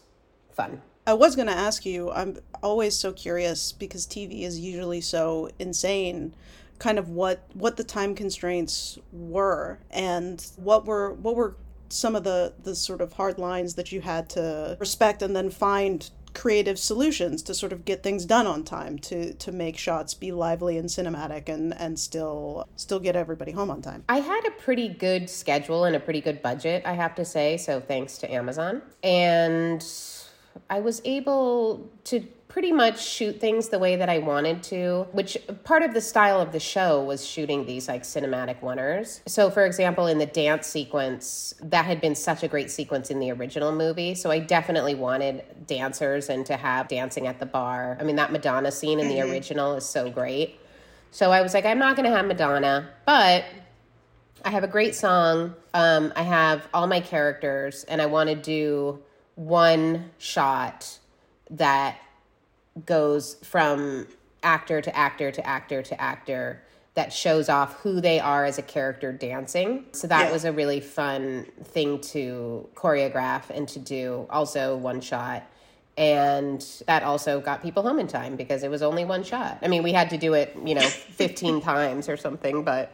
fun. 0.52 0.82
I 1.06 1.14
was 1.14 1.36
going 1.36 1.48
to 1.48 1.54
ask 1.54 1.86
you, 1.86 2.12
I'm 2.12 2.38
always 2.62 2.96
so 2.96 3.12
curious 3.12 3.72
because 3.72 4.06
TV 4.06 4.44
is 4.44 4.60
usually 4.60 5.02
so 5.02 5.50
insane 5.60 6.34
kind 6.80 7.00
of 7.00 7.10
what 7.10 7.44
what 7.56 7.76
the 7.76 7.84
time 7.84 8.14
constraints 8.14 9.00
were 9.12 9.80
and 9.90 10.46
what 10.58 10.86
were 10.86 11.14
what 11.14 11.36
were 11.36 11.56
some 11.90 12.16
of 12.16 12.24
the 12.24 12.54
the 12.62 12.76
sort 12.76 13.02
of 13.02 13.14
hard 13.14 13.40
lines 13.40 13.74
that 13.74 13.92
you 13.92 14.00
had 14.02 14.30
to 14.30 14.78
respect 14.80 15.24
and 15.24 15.36
then 15.36 15.50
find 15.50 16.12
creative 16.38 16.78
solutions 16.78 17.42
to 17.42 17.52
sort 17.52 17.74
of 17.74 17.84
get 17.84 18.04
things 18.04 18.24
done 18.24 18.46
on 18.46 18.64
time 18.64 19.00
to 19.00 19.34
to 19.34 19.52
make 19.52 19.76
shots 19.76 20.14
be 20.14 20.32
lively 20.32 20.78
and 20.78 20.88
cinematic 20.88 21.50
and 21.50 21.74
and 21.80 21.98
still 21.98 22.68
still 22.76 23.00
get 23.00 23.16
everybody 23.16 23.52
home 23.52 23.72
on 23.72 23.82
time. 23.82 24.04
I 24.08 24.20
had 24.20 24.46
a 24.46 24.52
pretty 24.52 24.88
good 24.88 25.32
schedule 25.32 25.84
and 25.86 25.96
a 25.96 26.00
pretty 26.00 26.22
good 26.22 26.44
budget, 26.44 26.84
I 26.86 26.94
have 26.94 27.16
to 27.16 27.26
say, 27.26 27.58
so 27.58 27.80
thanks 27.80 28.20
to 28.20 28.32
Amazon. 28.32 28.84
And 29.02 29.84
I 30.70 30.80
was 30.80 31.02
able 31.06 31.90
to 32.06 32.28
pretty 32.48 32.72
much 32.72 33.06
shoot 33.06 33.40
things 33.40 33.70
the 33.70 33.80
way 33.80 33.96
that 33.98 34.10
I 34.10 34.20
wanted 34.20 34.64
to, 34.64 35.08
which 35.12 35.38
part 35.64 35.84
of 35.84 35.94
the 35.94 36.02
style 36.02 36.40
of 36.40 36.52
the 36.52 36.60
show 36.60 37.04
was 37.04 37.26
shooting 37.26 37.66
these 37.66 37.88
like 37.88 38.04
cinematic 38.04 38.62
oneers. 38.62 39.22
So, 39.28 39.50
for 39.50 39.66
example, 39.66 40.08
in 40.08 40.18
the 40.18 40.26
dance 40.26 40.66
sequence, 40.68 41.54
that 41.62 41.86
had 41.86 42.00
been 42.00 42.16
such 42.16 42.44
a 42.44 42.48
great 42.48 42.72
sequence 42.72 43.10
in 43.10 43.20
the 43.20 43.32
original 43.32 43.72
movie. 43.72 44.16
So, 44.16 44.32
I 44.32 44.40
definitely 44.40 44.96
wanted 44.96 45.44
dancers 45.68 46.30
and 46.30 46.46
to 46.46 46.56
have 46.56 46.88
dancing 46.88 47.28
at 47.28 47.40
the 47.40 47.46
bar. 47.46 47.98
I 48.00 48.04
mean, 48.04 48.16
that 48.16 48.32
Madonna 48.32 48.72
scene 48.72 49.00
in 49.00 49.08
the 49.08 49.16
mm-hmm. 49.16 49.32
original 49.32 49.76
is 49.76 49.86
so 49.86 50.10
great. 50.10 50.60
So, 51.12 51.32
I 51.32 51.42
was 51.42 51.54
like, 51.54 51.66
I'm 51.66 51.80
not 51.80 51.96
going 51.96 52.10
to 52.10 52.16
have 52.16 52.26
Madonna, 52.26 52.90
but 53.06 53.44
I 54.46 54.50
have 54.50 54.64
a 54.64 54.68
great 54.68 54.96
song. 54.96 55.54
Um, 55.74 56.14
I 56.16 56.24
have 56.24 56.68
all 56.74 56.88
my 56.88 57.02
characters, 57.02 57.84
and 57.84 58.02
I 58.02 58.06
want 58.06 58.30
to 58.30 58.36
do 58.36 59.00
one 59.36 60.12
shot 60.18 61.00
that 61.52 61.98
goes 62.86 63.36
from 63.44 64.08
actor 64.44 64.82
to 64.82 64.96
actor 64.96 65.32
to 65.32 65.46
actor 65.46 65.82
to 65.82 66.02
actor 66.02 66.62
that 66.98 67.14
shows 67.14 67.48
off 67.48 67.76
who 67.82 68.02
they 68.02 68.20
are 68.20 68.44
as 68.44 68.58
a 68.58 68.62
character 68.64 69.12
dancing. 69.12 69.86
So 69.92 70.08
that 70.08 70.26
yeah. 70.26 70.32
was 70.32 70.46
a 70.46 70.52
really 70.52 70.80
fun 70.80 71.46
thing 71.64 72.02
to 72.02 72.68
choreograph 72.74 73.52
and 73.52 73.68
to 73.70 73.78
do. 73.78 74.26
Also, 74.32 74.76
one 74.76 75.00
shot. 75.00 75.44
And 75.96 76.66
that 76.88 77.04
also 77.04 77.40
got 77.40 77.62
people 77.62 77.84
home 77.84 78.00
in 78.00 78.08
time 78.08 78.36
because 78.36 78.64
it 78.64 78.72
was 78.72 78.82
only 78.82 79.06
one 79.06 79.24
shot. 79.24 79.60
I 79.62 79.68
mean, 79.68 79.84
we 79.84 79.94
had 79.94 80.10
to 80.10 80.18
do 80.18 80.34
it, 80.34 80.58
you 80.66 80.74
know, 80.74 80.82
15 80.88 81.62
times 81.62 82.10
or 82.10 82.18
something, 82.18 82.64
but 82.64 82.92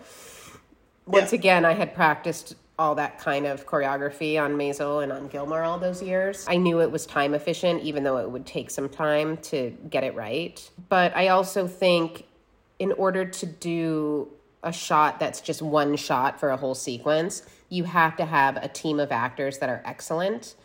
once 1.06 1.32
yeah. 1.32 1.40
again, 1.40 1.66
I 1.66 1.74
had 1.74 1.96
practiced 1.96 2.56
all 2.80 2.96
that 2.96 3.20
kind 3.20 3.46
of 3.46 3.66
choreography 3.68 4.42
on 4.42 4.54
Maisel 4.54 5.04
and 5.04 5.12
on 5.12 5.28
Gilmore 5.28 5.62
all 5.62 5.78
those 5.78 6.02
years. 6.02 6.46
I 6.48 6.58
knew 6.58 6.82
it 6.82 6.92
was 6.92 7.06
time 7.06 7.34
efficient, 7.34 7.84
even 7.84 8.04
though 8.04 8.18
it 8.18 8.30
would 8.30 8.46
take 8.46 8.72
some 8.72 8.90
time 8.90 9.38
to 9.38 9.78
get 9.90 10.04
it 10.04 10.16
right. 10.16 10.70
But 10.90 11.16
I 11.16 11.28
also 11.28 11.68
think 11.68 12.26
in 12.80 12.92
order 12.94 13.26
to 13.26 13.46
do 13.46 14.30
a 14.64 14.74
shot 14.74 15.20
that's 15.20 15.42
just 15.42 15.62
one 15.62 15.96
shot 15.96 16.40
for 16.40 16.50
a 16.50 16.58
whole 16.58 16.74
sequence, 16.74 17.44
you 17.70 17.84
have 17.84 18.16
to 18.18 18.26
have 18.26 18.58
a 18.58 18.68
team 18.68 19.00
of 19.00 19.12
actors 19.12 19.60
that 19.60 19.70
are 19.70 19.82
excellent. 19.86 20.56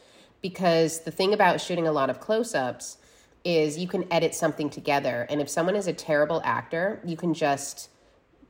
Because 0.41 1.01
the 1.01 1.11
thing 1.11 1.35
about 1.35 1.61
shooting 1.61 1.87
a 1.87 1.93
lot 1.93 2.11
of 2.11 2.21
close 2.21 2.55
ups 2.55 2.99
is 3.45 3.77
you 3.77 3.89
can 3.89 4.11
edit 4.13 4.35
something 4.35 4.71
together. 4.71 5.27
And 5.29 5.41
if 5.41 5.49
someone 5.49 5.75
is 5.75 5.89
a 5.89 5.93
terrible 5.93 6.41
actor, 6.45 7.01
you 7.05 7.17
can 7.17 7.35
just 7.35 7.91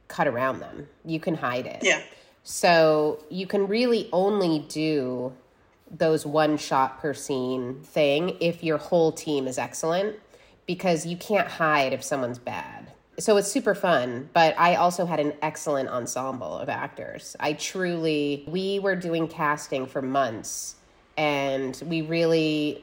cut 0.06 0.28
around 0.28 0.60
them, 0.60 0.88
you 1.04 1.20
can 1.20 1.34
hide 1.34 1.66
it. 1.66 1.80
Yeah. 1.82 2.02
So 2.50 3.23
you 3.28 3.47
can 3.47 3.69
really 3.69 4.09
only 4.11 4.61
do 4.61 5.35
those 5.90 6.25
one 6.25 6.57
shot 6.57 6.99
per 6.99 7.12
scene 7.12 7.83
thing 7.83 8.38
if 8.40 8.64
your 8.64 8.78
whole 8.78 9.12
team 9.12 9.47
is 9.47 9.59
excellent 9.59 10.17
because 10.67 11.05
you 11.05 11.19
can't 11.19 11.47
hide 11.47 11.93
if 11.93 12.02
someone's 12.02 12.38
bad. 12.38 12.90
So 13.19 13.37
it's 13.37 13.52
super 13.52 13.75
fun, 13.75 14.31
but 14.33 14.59
I 14.59 14.76
also 14.76 15.05
had 15.05 15.21
an 15.21 15.35
excellent 15.43 15.90
ensemble 15.90 16.57
of 16.57 16.71
actors. 16.71 17.37
I 17.38 17.52
truly, 17.52 18.45
we 18.49 18.78
were 18.78 18.97
doing 18.97 19.28
casting 19.28 19.87
for 19.87 20.00
months 20.00 20.76
and 21.19 21.78
we 21.85 22.00
really, 22.00 22.83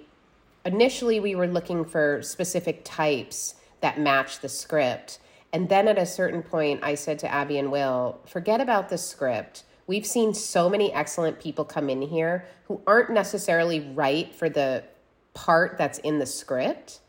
initially, 0.63 1.19
we 1.19 1.33
were 1.33 1.47
looking 1.47 1.85
for 1.85 2.21
specific 2.21 2.81
types 2.83 3.55
that 3.81 3.99
match 3.99 4.41
the 4.41 4.49
script 4.49 5.17
and 5.53 5.69
then 5.69 5.87
at 5.87 5.97
a 5.97 6.05
certain 6.05 6.43
point, 6.43 6.81
I 6.83 6.95
said 6.95 7.19
to 7.19 7.31
Abbi 7.31 7.57
and 7.57 7.71
Will, 7.71 8.19
forget 8.25 8.59
about 8.59 8.89
the 8.89 8.97
script. 8.97 9.63
We've 9.87 10.05
seen 10.05 10.33
so 10.33 10.69
many 10.69 10.91
excellent 10.91 11.39
people 11.39 11.63
come 11.63 11.89
in 11.89 12.01
here 12.01 12.45
who 12.67 12.81
aren't 12.87 13.11
necessarily 13.11 13.79
right 13.79 14.33
for 14.33 14.49
the 14.49 14.83
part 15.33 15.77
that's 15.77 15.99
in 15.99 16.19
the 16.19 16.25
script. 16.25 16.99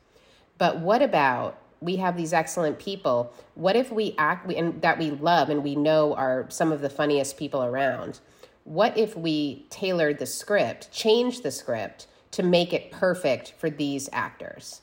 But 0.59 0.79
what 0.81 1.03
about 1.03 1.59
we 1.81 1.97
have 1.97 2.17
these 2.17 2.33
excellent 2.33 2.79
people? 2.79 3.33
What 3.55 3.77
if 3.77 3.91
we 3.91 4.15
act 4.19 4.51
and 4.53 4.81
that 4.83 4.99
we 4.99 5.11
love 5.11 5.49
and 5.49 5.63
we 5.63 5.75
know 5.75 6.15
are 6.15 6.47
some 6.49 6.73
of 6.73 6.81
the 6.81 6.91
funniest 6.91 7.37
people 7.37 7.63
around? 7.63 8.21
What 8.65 8.97
if 8.99 9.17
we 9.17 9.67
tailored 9.71 10.19
the 10.19 10.27
script, 10.27 10.93
changed 10.93 11.43
the 11.43 11.51
script 11.51 12.09
to 12.33 12.43
make 12.43 12.73
it 12.73 12.91
perfect 12.91 13.55
for 13.59 13.71
these 13.71 14.09
actors? 14.13 14.83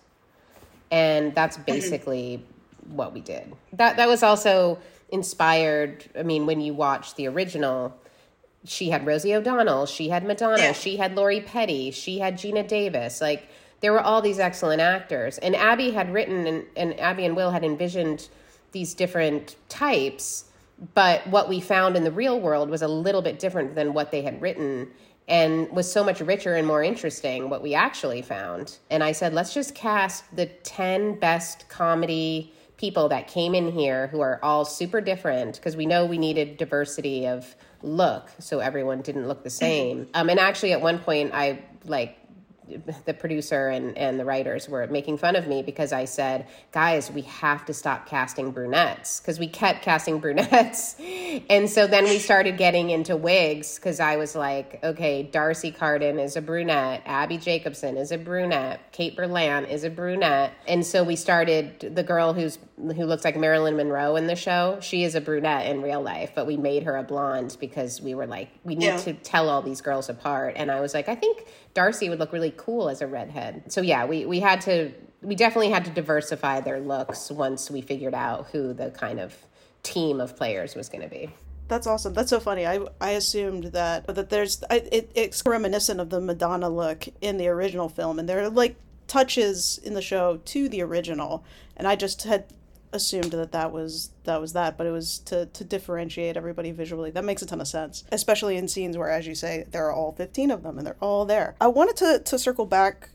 And 0.90 1.36
that's 1.36 1.58
mm-hmm. 1.58 1.66
basically 1.66 2.46
what 2.88 3.14
we 3.14 3.22
did. 3.22 3.54
That 3.74 3.98
that 3.98 4.08
was 4.08 4.24
also 4.24 4.80
inspired. 5.10 6.06
I 6.18 6.24
mean, 6.24 6.46
when 6.46 6.62
you 6.62 6.74
watch 6.74 7.16
the 7.16 7.28
original, 7.28 7.96
she 8.66 8.90
had 8.90 9.06
Rosie 9.06 9.36
O'Donnell, 9.36 9.86
she 9.86 10.10
had 10.10 10.24
Madonna, 10.24 10.58
yeah. 10.58 10.72
she 10.74 10.98
had 10.98 11.16
Lori 11.16 11.42
Petty, 11.42 11.92
she 11.92 12.20
had 12.20 12.36
Geena 12.36 12.68
Davis. 12.68 13.22
Like 13.22 13.50
there 13.82 13.92
were 13.92 14.02
all 14.02 14.22
these 14.22 14.40
excellent 14.40 14.82
actors, 14.82 15.38
and 15.38 15.56
Abbi 15.56 15.92
had 15.92 16.12
written 16.14 16.48
and, 16.48 16.66
and 16.76 17.00
Abbi 17.00 17.24
and 17.24 17.36
Will 17.36 17.52
had 17.52 17.64
envisioned 17.64 18.30
these 18.72 18.94
different 18.94 19.56
types. 19.70 20.46
But 20.96 21.26
what 21.28 21.48
we 21.48 21.62
found 21.62 21.96
in 21.96 22.04
the 22.04 22.12
real 22.12 22.40
world 22.40 22.70
was 22.70 22.82
a 22.82 22.88
little 22.88 23.22
bit 23.22 23.40
different 23.40 23.76
than 23.76 23.94
what 23.94 24.12
they 24.12 24.22
had 24.22 24.42
written 24.42 24.92
and 25.28 25.70
was 25.72 25.90
so 25.90 26.04
much 26.04 26.20
richer 26.20 26.56
and 26.56 26.68
more 26.68 26.84
interesting 26.84 27.50
what 27.50 27.62
we 27.62 27.74
actually 27.74 28.22
found. 28.22 28.78
And 28.90 29.04
I 29.04 29.14
said, 29.14 29.34
let's 29.34 29.54
just 29.54 29.74
cast 29.76 30.24
the 30.36 30.48
10 30.48 31.20
best 31.20 31.70
comedy 31.70 32.54
people 32.78 33.10
that 33.10 33.28
came 33.28 33.54
in 33.56 33.72
here 33.72 34.08
who 34.08 34.22
are 34.22 34.40
all 34.44 34.66
super 34.66 35.02
different 35.02 35.56
because 35.56 35.76
we 35.76 35.86
know 35.86 36.06
we 36.06 36.18
needed 36.18 36.58
diversity 36.58 37.28
of 37.28 37.56
look 37.82 38.30
so 38.40 38.60
everyone 38.60 39.02
didn't 39.02 39.28
look 39.28 39.44
the 39.44 39.50
same. 39.50 40.08
Um, 40.14 40.30
and 40.30 40.40
actually, 40.40 40.74
at 40.74 40.82
one 40.82 41.00
point, 41.00 41.32
I 41.34 41.64
like 41.86 42.18
the 43.06 43.14
producer 43.14 43.68
and, 43.68 43.98
and 43.98 44.20
the 44.20 44.26
writers 44.26 44.70
were 44.70 44.88
making 44.88 45.18
fun 45.18 45.36
of 45.36 45.48
me 45.48 45.62
because 45.62 45.92
I 45.92 46.06
said, 46.06 46.48
guys, 46.72 47.12
we 47.12 47.22
have 47.24 47.66
to 47.66 47.74
stop 47.74 48.08
casting 48.08 48.52
brunettes 48.52 49.20
because 49.20 49.40
we 49.40 49.48
kept 49.48 49.82
casting 49.82 50.20
brunettes. 50.22 50.96
and 51.50 51.70
so 51.70 51.88
then 51.88 52.06
we 52.06 52.20
started 52.20 52.58
getting 52.58 52.90
into 52.90 53.16
wigs 53.16 53.76
because 53.76 54.00
I 54.00 54.16
was 54.16 54.36
like, 54.36 54.80
okay, 54.84 55.24
D'Arcy 55.24 55.72
Carden 55.72 56.20
is 56.20 56.36
a 56.36 56.42
brunette, 56.42 57.04
Abbi 57.06 57.38
Jacobson 57.38 57.98
is 57.98 58.12
a 58.12 58.18
brunette, 58.18 58.92
Kate 58.92 59.16
Berlant 59.16 59.70
is 59.70 59.84
a 59.84 59.90
brunette. 59.90 60.54
And 60.68 60.86
so 60.86 61.04
we 61.04 61.16
started 61.16 61.94
the 61.96 62.04
girl 62.04 62.34
who's 62.34 62.60
who 62.78 63.06
looks 63.06 63.24
like 63.24 63.38
Marilyn 63.38 63.78
Monroe 63.78 64.16
in 64.16 64.28
the 64.28 64.36
show. 64.36 64.80
She 64.82 65.04
is 65.04 65.16
a 65.16 65.22
brunette 65.22 65.68
in 65.68 65.82
real 65.82 66.02
life, 66.02 66.32
but 66.36 66.48
we 66.48 66.58
made 66.58 66.84
her 66.84 66.98
a 66.98 67.04
blonde 67.04 67.56
because 67.60 68.02
we 68.02 68.16
were 68.16 68.26
like, 68.26 68.50
we 68.64 68.76
need 68.76 68.86
yeah. 68.86 68.98
to 68.98 69.14
tell 69.14 69.48
all 69.48 69.62
these 69.62 69.82
girls 69.82 70.10
apart. 70.10 70.56
And 70.58 70.72
I 70.72 70.82
was 70.82 70.94
like, 70.94 71.08
I 71.08 71.16
think 71.16 71.46
D'Arcy 71.74 72.10
would 72.10 72.20
look 72.20 72.32
really 72.32 72.54
cool 72.56 72.90
as 72.90 73.02
a 73.02 73.08
redhead. 73.08 73.72
So 73.72 73.82
yeah, 73.82 74.06
we 74.06 74.26
we 74.26 74.40
had 74.40 74.62
to 74.62 74.92
we 75.22 75.36
definitely 75.36 75.70
had 75.70 75.86
to 75.86 75.92
diversify 75.92 76.62
their 76.62 76.80
looks 76.80 77.32
once 77.32 77.72
we 77.72 77.82
figured 77.82 78.14
out 78.14 78.48
who 78.52 78.74
the 78.74 78.92
kind 78.92 79.20
of 79.20 79.36
team 79.82 80.20
of 80.20 80.36
players 80.36 80.76
was 80.76 80.90
going 80.90 81.02
to 81.02 81.10
be. 81.10 81.30
That's 81.68 81.88
awesome. 81.88 82.14
That's 82.14 82.30
so 82.30 82.40
funny. 82.40 82.68
I 82.68 82.80
I 83.00 83.12
assumed 83.12 83.66
that 83.66 84.06
that 84.08 84.30
there's 84.30 84.64
it, 84.70 85.12
it's 85.16 85.42
reminiscent 85.46 86.00
of 86.00 86.10
the 86.10 86.20
Madonna 86.20 86.70
look 86.70 87.06
in 87.22 87.38
the 87.38 87.48
original 87.48 87.90
film, 87.90 88.20
and 88.20 88.28
there 88.28 88.44
are 88.44 88.50
like 88.50 88.76
touches 89.08 89.80
in 89.84 89.94
the 89.94 90.02
show 90.02 90.40
to 90.46 90.70
the 90.70 90.82
original, 90.82 91.44
and 91.78 91.88
I 91.88 91.96
just 91.96 92.24
had 92.24 92.46
assumed 92.94 93.32
that 93.32 93.52
that 93.52 93.72
was 93.72 94.12
that 94.24 94.40
was 94.40 94.54
that 94.54 94.78
but 94.78 94.88
it 94.88 94.92
was 94.92 95.20
to 95.20 95.48
to 95.48 95.64
differentiate 95.64 96.38
everybody 96.38 96.72
visually. 96.72 97.12
That 97.12 97.26
makes 97.26 97.42
a 97.42 97.46
ton 97.46 97.60
of 97.60 97.68
sense 97.68 98.04
especially 98.12 98.56
in 98.56 98.68
scenes 98.68 98.98
where 98.98 99.10
as 99.10 99.28
you 99.28 99.36
say 99.36 99.66
there 99.72 99.86
are 99.86 99.94
all 99.94 100.14
15 100.14 100.52
of 100.52 100.64
them 100.64 100.78
and 100.78 100.88
they're 100.88 100.98
all 101.02 101.26
there. 101.26 101.56
I 101.60 101.68
wanted 101.68 101.98
to 101.98 102.20
to 102.20 102.40
circle 102.40 102.66
back 102.66 103.10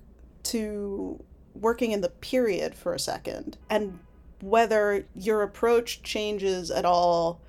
to 0.45 1.23
working 1.55 1.93
in 1.93 2.01
the 2.01 2.09
period 2.09 2.75
for 2.75 2.93
a 2.95 2.99
second 2.99 3.57
and 3.71 3.99
whether 4.41 5.07
your 5.15 5.43
approach 5.43 6.03
changes 6.03 6.71
at 6.71 6.85
all 6.85 7.41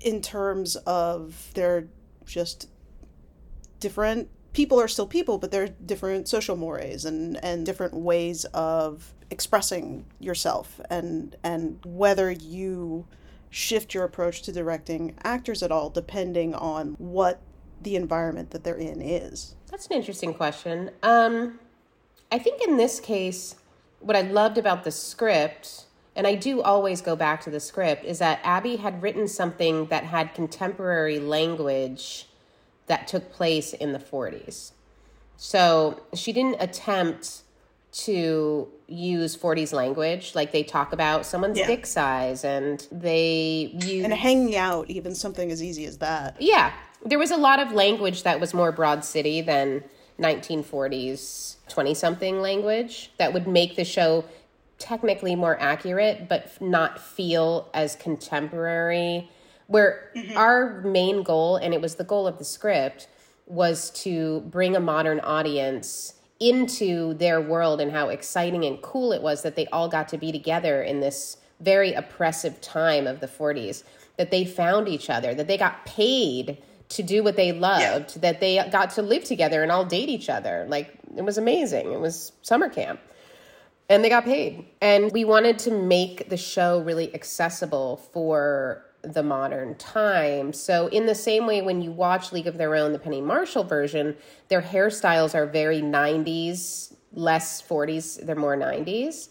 in 0.00 0.22
terms 0.22 0.76
of 0.76 1.50
they're 1.54 1.88
just 2.24 2.68
different 3.80 4.28
people 4.58 4.80
are 4.80 4.88
still 4.88 5.06
people 5.06 5.38
but 5.38 5.52
they're 5.52 5.68
different 5.68 6.26
social 6.26 6.56
mores 6.56 7.04
and 7.04 7.38
and 7.44 7.64
different 7.64 7.94
ways 7.94 8.44
of 8.46 9.14
expressing 9.30 10.04
yourself 10.18 10.80
and 10.90 11.36
and 11.44 11.78
whether 11.84 12.28
you 12.28 13.06
shift 13.50 13.94
your 13.94 14.02
approach 14.02 14.42
to 14.42 14.50
directing 14.50 15.14
actors 15.22 15.62
at 15.62 15.70
all 15.70 15.88
depending 15.88 16.56
on 16.56 16.96
what 16.98 17.40
the 17.82 17.94
environment 17.94 18.50
that 18.50 18.64
they're 18.64 18.74
in 18.74 19.00
is. 19.00 19.54
That's 19.70 19.86
an 19.86 19.92
interesting 19.92 20.34
question. 20.34 20.90
Um, 21.04 21.60
i 22.32 22.38
think 22.38 22.60
in 22.60 22.76
this 22.76 22.98
case 22.98 23.54
what 24.00 24.16
i 24.16 24.22
loved 24.22 24.58
about 24.58 24.82
the 24.82 24.90
script 24.90 25.84
and 26.16 26.26
i 26.26 26.34
do 26.34 26.60
always 26.62 27.00
go 27.00 27.14
back 27.14 27.40
to 27.42 27.48
the 27.50 27.60
script 27.60 28.04
is 28.04 28.18
that 28.18 28.40
abbi 28.42 28.74
had 28.74 29.00
written 29.02 29.28
something 29.28 29.86
that 29.86 30.02
had 30.02 30.34
contemporary 30.34 31.20
language 31.20 32.27
that 32.88 33.06
took 33.06 33.32
place 33.32 33.72
in 33.72 33.92
the 33.92 33.98
40s 33.98 34.72
so 35.36 36.02
she 36.14 36.32
didn't 36.32 36.56
attempt 36.60 37.42
to 37.90 38.68
use 38.86 39.36
40s 39.36 39.72
language 39.72 40.34
like 40.34 40.52
they 40.52 40.62
talk 40.62 40.92
about 40.92 41.24
someone's 41.24 41.58
yeah. 41.58 41.66
dick 41.66 41.86
size 41.86 42.44
and 42.44 42.86
they 42.92 43.70
use 43.80 44.04
and 44.04 44.12
hanging 44.12 44.56
out 44.56 44.90
even 44.90 45.14
something 45.14 45.50
as 45.50 45.62
easy 45.62 45.84
as 45.86 45.98
that. 45.98 46.36
Yeah. 46.40 46.72
There 47.04 47.18
was 47.18 47.30
a 47.30 47.36
lot 47.36 47.60
of 47.60 47.72
language 47.72 48.24
that 48.24 48.40
was 48.40 48.52
more 48.52 48.72
broad 48.72 49.04
city 49.04 49.40
than 49.40 49.84
1940s 50.18 51.56
20 51.68 51.94
something 51.94 52.40
language 52.40 53.12
that 53.18 53.32
would 53.32 53.46
make 53.46 53.76
the 53.76 53.84
show 53.84 54.24
technically 54.78 55.36
more 55.36 55.56
accurate 55.60 56.28
but 56.28 56.60
not 56.60 57.00
feel 57.00 57.68
as 57.72 57.94
contemporary 57.94 59.30
where 59.68 60.10
mm-hmm. 60.16 60.36
our 60.36 60.80
main 60.80 61.22
goal 61.22 61.56
and 61.56 61.72
it 61.72 61.80
was 61.80 61.94
the 61.94 62.04
goal 62.04 62.26
of 62.26 62.38
the 62.38 62.44
script 62.44 63.06
was 63.46 63.90
to 63.90 64.40
bring 64.40 64.74
a 64.74 64.80
modern 64.80 65.20
audience 65.20 66.14
into 66.40 67.14
their 67.14 67.40
world 67.40 67.80
and 67.80 67.92
how 67.92 68.08
exciting 68.08 68.64
and 68.64 68.82
cool 68.82 69.12
it 69.12 69.22
was 69.22 69.42
that 69.42 69.56
they 69.56 69.66
all 69.66 69.88
got 69.88 70.08
to 70.08 70.18
be 70.18 70.32
together 70.32 70.82
in 70.82 71.00
this 71.00 71.36
very 71.60 71.92
oppressive 71.92 72.60
time 72.60 73.06
of 73.06 73.20
the 73.20 73.26
40s 73.26 73.82
that 74.16 74.30
they 74.30 74.44
found 74.44 74.88
each 74.88 75.10
other 75.10 75.34
that 75.34 75.46
they 75.46 75.58
got 75.58 75.84
paid 75.84 76.58
to 76.88 77.02
do 77.02 77.22
what 77.22 77.36
they 77.36 77.52
loved 77.52 78.16
yeah. 78.16 78.20
that 78.20 78.40
they 78.40 78.56
got 78.70 78.90
to 78.90 79.02
live 79.02 79.24
together 79.24 79.62
and 79.62 79.72
all 79.72 79.84
date 79.84 80.08
each 80.08 80.28
other 80.28 80.66
like 80.68 80.94
it 81.16 81.22
was 81.22 81.36
amazing 81.36 81.92
it 81.92 82.00
was 82.00 82.32
summer 82.42 82.68
camp 82.68 83.00
and 83.88 84.04
they 84.04 84.08
got 84.08 84.24
paid 84.24 84.64
and 84.80 85.10
we 85.12 85.24
wanted 85.24 85.58
to 85.58 85.72
make 85.72 86.28
the 86.28 86.36
show 86.36 86.80
really 86.80 87.12
accessible 87.14 87.96
for 88.12 88.84
the 89.02 89.22
modern 89.22 89.74
time. 89.76 90.52
So, 90.52 90.88
in 90.88 91.06
the 91.06 91.14
same 91.14 91.46
way, 91.46 91.62
when 91.62 91.80
you 91.82 91.90
watch 91.90 92.32
League 92.32 92.46
of 92.46 92.58
Their 92.58 92.74
Own, 92.74 92.92
the 92.92 92.98
Penny 92.98 93.20
Marshall 93.20 93.64
version, 93.64 94.16
their 94.48 94.62
hairstyles 94.62 95.34
are 95.34 95.46
very 95.46 95.80
90s, 95.80 96.92
less 97.12 97.62
40s, 97.62 98.24
they're 98.24 98.36
more 98.36 98.56
90s. 98.56 99.28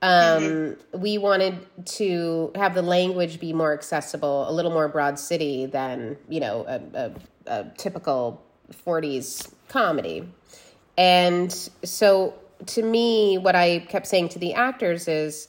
Um, 0.00 0.42
mm-hmm. 0.42 1.00
We 1.00 1.18
wanted 1.18 1.64
to 1.86 2.50
have 2.56 2.74
the 2.74 2.82
language 2.82 3.38
be 3.38 3.52
more 3.52 3.72
accessible, 3.72 4.48
a 4.48 4.52
little 4.52 4.72
more 4.72 4.88
broad 4.88 5.18
city 5.18 5.66
than, 5.66 6.16
you 6.28 6.40
know, 6.40 6.64
a, 6.66 6.80
a, 6.94 7.12
a 7.46 7.64
typical 7.76 8.42
40s 8.84 9.52
comedy. 9.68 10.28
And 10.98 11.52
so, 11.84 12.34
to 12.66 12.82
me, 12.82 13.38
what 13.38 13.54
I 13.54 13.80
kept 13.80 14.06
saying 14.06 14.30
to 14.30 14.38
the 14.38 14.54
actors 14.54 15.06
is 15.06 15.48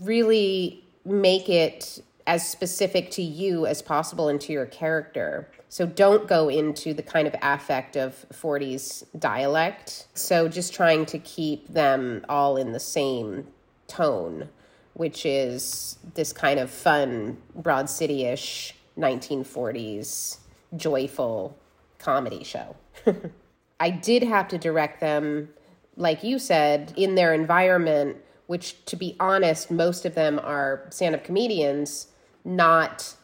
really 0.00 0.84
make 1.04 1.48
it 1.48 2.02
as 2.26 2.48
specific 2.48 3.10
to 3.12 3.22
you 3.22 3.66
as 3.66 3.82
possible 3.82 4.28
and 4.28 4.40
to 4.40 4.52
your 4.52 4.66
character. 4.66 5.48
So 5.68 5.86
don't 5.86 6.28
go 6.28 6.48
into 6.48 6.94
the 6.94 7.02
kind 7.02 7.26
of 7.26 7.34
affect 7.42 7.96
of 7.96 8.26
40s 8.32 9.04
dialect. 9.18 10.06
So 10.14 10.48
just 10.48 10.74
trying 10.74 11.06
to 11.06 11.18
keep 11.18 11.68
them 11.68 12.24
all 12.28 12.56
in 12.56 12.72
the 12.72 12.80
same 12.80 13.46
tone, 13.88 14.48
which 14.94 15.26
is 15.26 15.98
this 16.14 16.32
kind 16.32 16.60
of 16.60 16.70
fun, 16.70 17.38
Broad 17.54 17.88
City 17.88 18.24
ish 18.24 18.74
1940s 18.98 20.38
joyful 20.76 21.58
comedy 21.98 22.44
show. 22.44 22.76
I 23.80 23.90
did 23.90 24.22
have 24.22 24.48
to 24.48 24.58
direct 24.58 25.00
them, 25.00 25.48
like 25.96 26.22
you 26.22 26.38
said, 26.38 26.92
in 26.96 27.14
their 27.14 27.34
environment, 27.34 28.18
which, 28.46 28.84
to 28.86 28.96
be 28.96 29.16
honest, 29.18 29.70
most 29.70 30.04
of 30.04 30.14
them 30.14 30.38
are 30.42 30.86
stand 30.90 31.14
up 31.14 31.24
comedians 31.24 32.08
not 32.44 33.14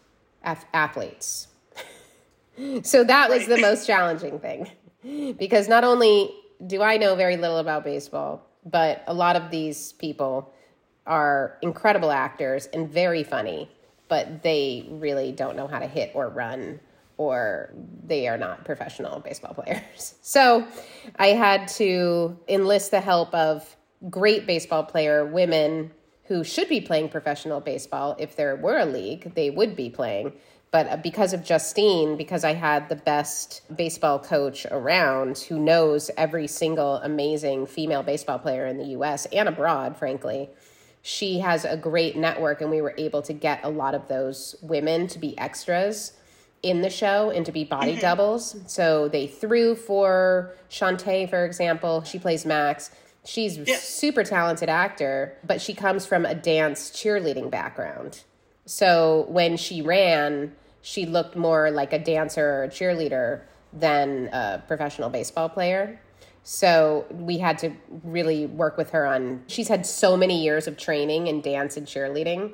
af- 0.42 0.66
athletes. 0.72 1.48
so 2.83 3.04
that 3.04 3.31
was 3.31 3.46
the 3.46 3.59
most 3.59 3.87
challenging 3.87 4.38
thing 4.38 4.70
because 5.38 5.68
not 5.68 5.85
only 5.85 6.35
do 6.66 6.83
I 6.83 6.96
know 6.96 7.14
very 7.14 7.37
little 7.37 7.59
about 7.59 7.85
baseball, 7.85 8.46
but 8.64 9.04
a 9.07 9.14
lot 9.14 9.37
of 9.37 9.50
these 9.50 9.92
people 9.94 10.52
are 11.07 11.57
incredible 11.62 12.11
actors 12.11 12.66
and 12.66 12.90
very 12.90 13.22
funny 13.22 13.70
but 14.09 14.42
they 14.42 14.87
really 14.90 15.33
don't 15.33 15.57
know 15.57 15.66
how 15.66 15.78
to 15.78 15.87
hit 15.87 16.11
or 16.14 16.28
run 16.28 16.81
or 17.16 17.70
they 18.04 18.28
are 18.28 18.38
not 18.38 18.64
professional 18.64 19.20
baseball 19.20 19.54
players. 19.54 20.14
So 20.22 20.66
I 21.16 21.28
had 21.28 21.68
to 21.68 22.38
enlist 22.48 22.90
the 22.90 23.00
help 23.00 23.33
of 23.35 23.76
great 24.11 24.46
baseball 24.46 24.85
player 24.85 25.24
women 25.24 25.90
who 26.28 26.44
should 26.44 26.68
be 26.68 26.80
playing 26.80 27.08
professional 27.08 27.60
baseball. 27.60 28.14
If 28.18 28.36
there 28.36 28.54
were 28.54 28.78
a 28.78 28.86
league, 28.86 29.34
they 29.34 29.50
would 29.50 29.74
be 29.74 29.90
playing. 29.90 30.34
But 30.70 30.88
uh, 30.88 30.96
because 30.98 31.32
of 31.32 31.42
Justine, 31.42 32.16
because 32.16 32.44
I 32.44 32.52
had 32.52 32.88
the 32.88 32.96
best 32.96 33.62
baseball 33.74 34.18
coach 34.18 34.66
around 34.70 35.38
who 35.38 35.58
knows 35.58 36.10
every 36.16 36.46
single 36.46 36.96
amazing 36.96 37.66
female 37.66 38.02
baseball 38.02 38.38
player 38.38 38.66
in 38.66 38.76
the 38.76 38.88
US 38.98 39.24
and 39.26 39.48
abroad, 39.48 39.96
frankly, 39.96 40.50
she 41.00 41.38
has 41.38 41.64
a 41.64 41.76
great 41.76 42.16
network. 42.16 42.60
And 42.60 42.70
we 42.70 42.82
were 42.82 42.94
able 42.98 43.22
to 43.22 43.32
get 43.32 43.60
a 43.64 43.70
lot 43.70 43.94
of 43.94 44.08
those 44.08 44.56
women 44.60 45.06
to 45.08 45.18
be 45.18 45.38
extras 45.38 46.12
in 46.62 46.82
the 46.82 46.90
show 46.90 47.30
and 47.30 47.46
to 47.46 47.52
be 47.52 47.64
body 47.64 47.92
mm-hmm. 47.92 48.00
doubles. 48.00 48.56
So 48.66 49.08
they 49.08 49.26
threw 49.26 49.74
for 49.74 50.52
Chanté, 50.68 51.30
for 51.30 51.46
example. 51.46 52.02
She 52.02 52.18
plays 52.18 52.44
Max. 52.44 52.90
She's 53.28 53.58
yeah. 53.58 53.76
super 53.76 54.24
talented 54.24 54.70
actor, 54.70 55.36
but 55.46 55.60
she 55.60 55.74
comes 55.74 56.06
from 56.06 56.24
a 56.24 56.34
dance 56.34 56.90
cheerleading 56.90 57.50
background. 57.50 58.24
So 58.64 59.26
when 59.28 59.58
she 59.58 59.82
ran, 59.82 60.56
she 60.80 61.04
looked 61.04 61.36
more 61.36 61.70
like 61.70 61.92
a 61.92 61.98
dancer 61.98 62.48
or 62.48 62.64
a 62.64 62.68
cheerleader 62.68 63.42
than 63.70 64.28
a 64.28 64.64
professional 64.66 65.10
baseball 65.10 65.50
player. 65.50 66.00
So 66.42 67.04
we 67.10 67.36
had 67.36 67.58
to 67.58 67.72
really 68.02 68.46
work 68.46 68.78
with 68.78 68.92
her 68.92 69.04
on 69.04 69.42
she's 69.46 69.68
had 69.68 69.84
so 69.84 70.16
many 70.16 70.42
years 70.42 70.66
of 70.66 70.78
training 70.78 71.26
in 71.26 71.42
dance 71.42 71.76
and 71.76 71.86
cheerleading 71.86 72.52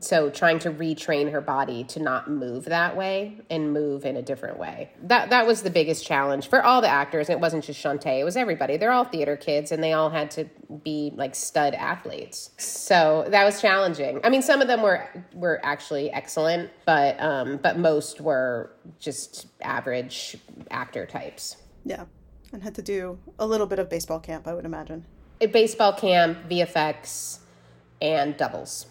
so 0.00 0.30
trying 0.30 0.58
to 0.60 0.70
retrain 0.70 1.30
her 1.30 1.40
body 1.40 1.84
to 1.84 2.00
not 2.00 2.30
move 2.30 2.64
that 2.66 2.96
way 2.96 3.36
and 3.50 3.72
move 3.72 4.04
in 4.04 4.16
a 4.16 4.22
different 4.22 4.58
way. 4.58 4.90
That 5.02 5.30
that 5.30 5.46
was 5.46 5.62
the 5.62 5.70
biggest 5.70 6.06
challenge 6.06 6.48
for 6.48 6.62
all 6.62 6.80
the 6.80 6.88
actors. 6.88 7.28
It 7.28 7.40
wasn't 7.40 7.64
just 7.64 7.82
Chanté 7.82 8.20
it 8.20 8.24
was 8.24 8.36
everybody. 8.36 8.76
They're 8.76 8.92
all 8.92 9.04
theater 9.04 9.36
kids 9.36 9.70
and 9.72 9.82
they 9.82 9.92
all 9.92 10.10
had 10.10 10.30
to 10.32 10.46
be 10.82 11.12
like 11.14 11.34
stud 11.34 11.74
athletes. 11.74 12.50
So 12.56 13.26
that 13.28 13.44
was 13.44 13.60
challenging. 13.60 14.20
I 14.24 14.30
mean 14.30 14.42
some 14.42 14.62
of 14.62 14.68
them 14.68 14.82
were 14.82 15.08
were 15.34 15.60
actually 15.62 16.10
excellent 16.10 16.70
but 16.86 17.20
um 17.20 17.58
but 17.58 17.78
most 17.78 18.20
were 18.20 18.72
just 18.98 19.46
average 19.60 20.36
actor 20.70 21.06
types. 21.06 21.56
Yeah 21.84 22.04
and 22.52 22.62
had 22.62 22.74
to 22.74 22.82
do 22.82 23.18
a 23.38 23.46
little 23.46 23.66
bit 23.66 23.78
of 23.78 23.88
baseball 23.88 24.20
camp 24.20 24.48
I 24.48 24.54
would 24.54 24.64
imagine. 24.64 25.04
A 25.40 25.46
baseball 25.46 25.92
camp 25.92 26.38
VFX 26.48 27.40
and 28.00 28.36
doubles 28.36 28.86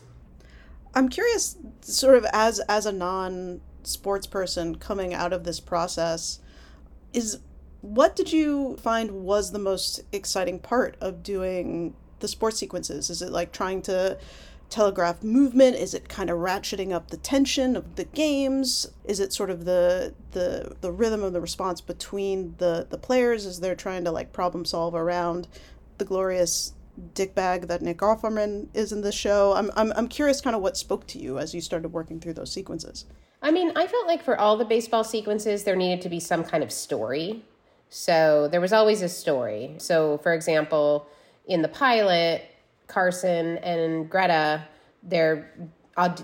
I'm 0.93 1.09
curious, 1.09 1.57
sort 1.81 2.15
of 2.15 2.25
as 2.33 2.59
as 2.61 2.85
a 2.85 2.91
non 2.91 3.61
sports 3.83 4.27
person 4.27 4.75
coming 4.75 5.13
out 5.13 5.33
of 5.33 5.43
this 5.43 5.59
process, 5.59 6.39
is 7.13 7.39
what 7.81 8.15
did 8.15 8.31
you 8.31 8.77
find 8.77 9.11
was 9.23 9.51
the 9.51 9.59
most 9.59 10.01
exciting 10.11 10.59
part 10.59 10.97
of 11.01 11.23
doing 11.23 11.95
the 12.19 12.27
sports 12.27 12.59
sequences? 12.59 13.09
Is 13.09 13.21
it 13.21 13.31
like 13.31 13.51
trying 13.51 13.81
to 13.83 14.17
telegraph 14.69 15.23
movement? 15.23 15.75
Is 15.75 15.93
it 15.93 16.09
kind 16.09 16.29
of 16.29 16.37
ratcheting 16.37 16.91
up 16.91 17.09
the 17.09 17.17
tension 17.17 17.75
of 17.75 17.95
the 17.95 18.05
games? 18.05 18.87
Is 19.03 19.19
it 19.19 19.33
sort 19.33 19.49
of 19.49 19.65
the 19.65 20.13
the 20.31 20.75
the 20.81 20.91
rhythm 20.91 21.23
of 21.23 21.33
the 21.33 21.41
response 21.41 21.81
between 21.81 22.55
the 22.57 22.87
the 22.89 22.97
players 22.97 23.45
as 23.45 23.59
they're 23.59 23.75
trying 23.75 24.03
to 24.05 24.11
like 24.11 24.33
problem 24.33 24.65
solve 24.65 24.95
around 24.95 25.47
the 25.97 26.05
glorious 26.05 26.73
dickbag 27.13 27.67
that 27.67 27.81
Nick 27.81 27.99
Offerman 27.99 28.67
is 28.73 28.91
in 28.91 29.01
the 29.01 29.11
show. 29.11 29.53
I'm, 29.53 29.71
I'm, 29.75 29.91
I'm 29.95 30.07
curious 30.07 30.41
kind 30.41 30.55
of 30.55 30.61
what 30.61 30.77
spoke 30.77 31.07
to 31.07 31.19
you 31.19 31.39
as 31.39 31.53
you 31.53 31.61
started 31.61 31.89
working 31.89 32.19
through 32.19 32.33
those 32.33 32.51
sequences. 32.51 33.05
I 33.41 33.51
mean, 33.51 33.71
I 33.75 33.87
felt 33.87 34.07
like 34.07 34.23
for 34.23 34.39
all 34.39 34.57
the 34.57 34.65
baseball 34.65 35.03
sequences, 35.03 35.63
there 35.63 35.75
needed 35.75 36.01
to 36.01 36.09
be 36.09 36.19
some 36.19 36.43
kind 36.43 36.63
of 36.63 36.71
story. 36.71 37.43
So 37.89 38.47
there 38.49 38.61
was 38.61 38.71
always 38.71 39.01
a 39.01 39.09
story. 39.09 39.75
So, 39.77 40.19
for 40.19 40.33
example, 40.33 41.07
in 41.45 41.61
the 41.61 41.67
pilot, 41.67 42.43
Carson 42.87 43.57
and 43.59 44.09
Greta, 44.09 44.67
they're 45.03 45.51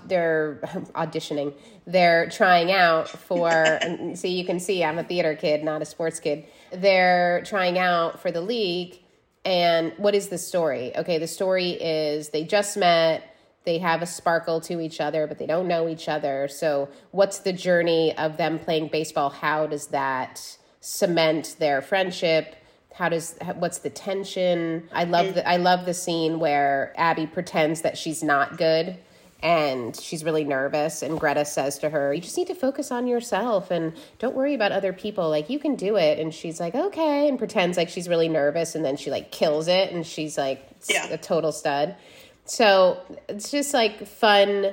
they're 0.06 0.60
auditioning. 0.94 1.54
They're 1.86 2.28
trying 2.30 2.72
out 2.72 3.08
for. 3.08 3.80
see, 4.14 4.28
you 4.28 4.44
can 4.44 4.60
see 4.60 4.84
I'm 4.84 4.98
a 4.98 5.04
theater 5.04 5.34
kid, 5.34 5.64
not 5.64 5.82
a 5.82 5.84
sports 5.84 6.20
kid. 6.20 6.46
They're 6.72 7.42
trying 7.44 7.78
out 7.78 8.20
for 8.20 8.30
the 8.30 8.40
league, 8.40 9.00
and 9.48 9.94
what 9.96 10.14
is 10.14 10.28
the 10.28 10.36
story? 10.36 10.94
Okay, 10.94 11.16
the 11.16 11.26
story 11.26 11.70
is 11.70 12.28
they 12.28 12.44
just 12.44 12.76
met, 12.76 13.34
they 13.64 13.78
have 13.78 14.02
a 14.02 14.06
sparkle 14.06 14.60
to 14.60 14.78
each 14.78 15.00
other, 15.00 15.26
but 15.26 15.38
they 15.38 15.46
don't 15.46 15.66
know 15.66 15.88
each 15.88 16.06
other. 16.06 16.48
So, 16.48 16.90
what's 17.12 17.38
the 17.38 17.54
journey 17.54 18.14
of 18.18 18.36
them 18.36 18.58
playing 18.58 18.88
baseball? 18.88 19.30
How 19.30 19.66
does 19.66 19.86
that 19.86 20.58
cement 20.80 21.56
their 21.58 21.80
friendship? 21.80 22.56
How 22.92 23.08
does 23.08 23.38
what's 23.54 23.78
the 23.78 23.88
tension? 23.88 24.86
I 24.92 25.04
love 25.04 25.32
the 25.32 25.48
I 25.48 25.56
love 25.56 25.86
the 25.86 25.94
scene 25.94 26.40
where 26.40 26.92
Abbi 26.98 27.24
pretends 27.24 27.80
that 27.80 27.96
she's 27.96 28.22
not 28.22 28.58
good 28.58 28.98
and 29.40 29.94
she's 29.98 30.24
really 30.24 30.44
nervous 30.44 31.02
and 31.02 31.20
greta 31.20 31.44
says 31.44 31.78
to 31.78 31.88
her 31.88 32.12
you 32.12 32.20
just 32.20 32.36
need 32.36 32.48
to 32.48 32.54
focus 32.56 32.90
on 32.90 33.06
yourself 33.06 33.70
and 33.70 33.92
don't 34.18 34.34
worry 34.34 34.54
about 34.54 34.72
other 34.72 34.92
people. 34.92 35.30
Like 35.30 35.48
you 35.48 35.58
can 35.58 35.76
do 35.76 35.96
it. 35.96 36.18
And 36.18 36.34
she's 36.34 36.60
like 36.60 36.74
okay 36.74 37.28
and 37.28 37.38
pretends 37.38 37.76
like 37.76 37.88
she's 37.88 38.08
really 38.08 38.28
nervous 38.28 38.74
and 38.74 38.84
then 38.84 38.96
she 38.96 39.10
like 39.10 39.30
kills 39.30 39.68
it 39.68 39.92
and 39.92 40.06
she's 40.06 40.36
like 40.36 40.68
yeah. 40.88 41.06
a 41.08 41.18
total 41.18 41.52
stud. 41.52 41.96
So 42.44 43.00
it's 43.28 43.50
just 43.50 43.74
like 43.74 44.06
fun 44.06 44.72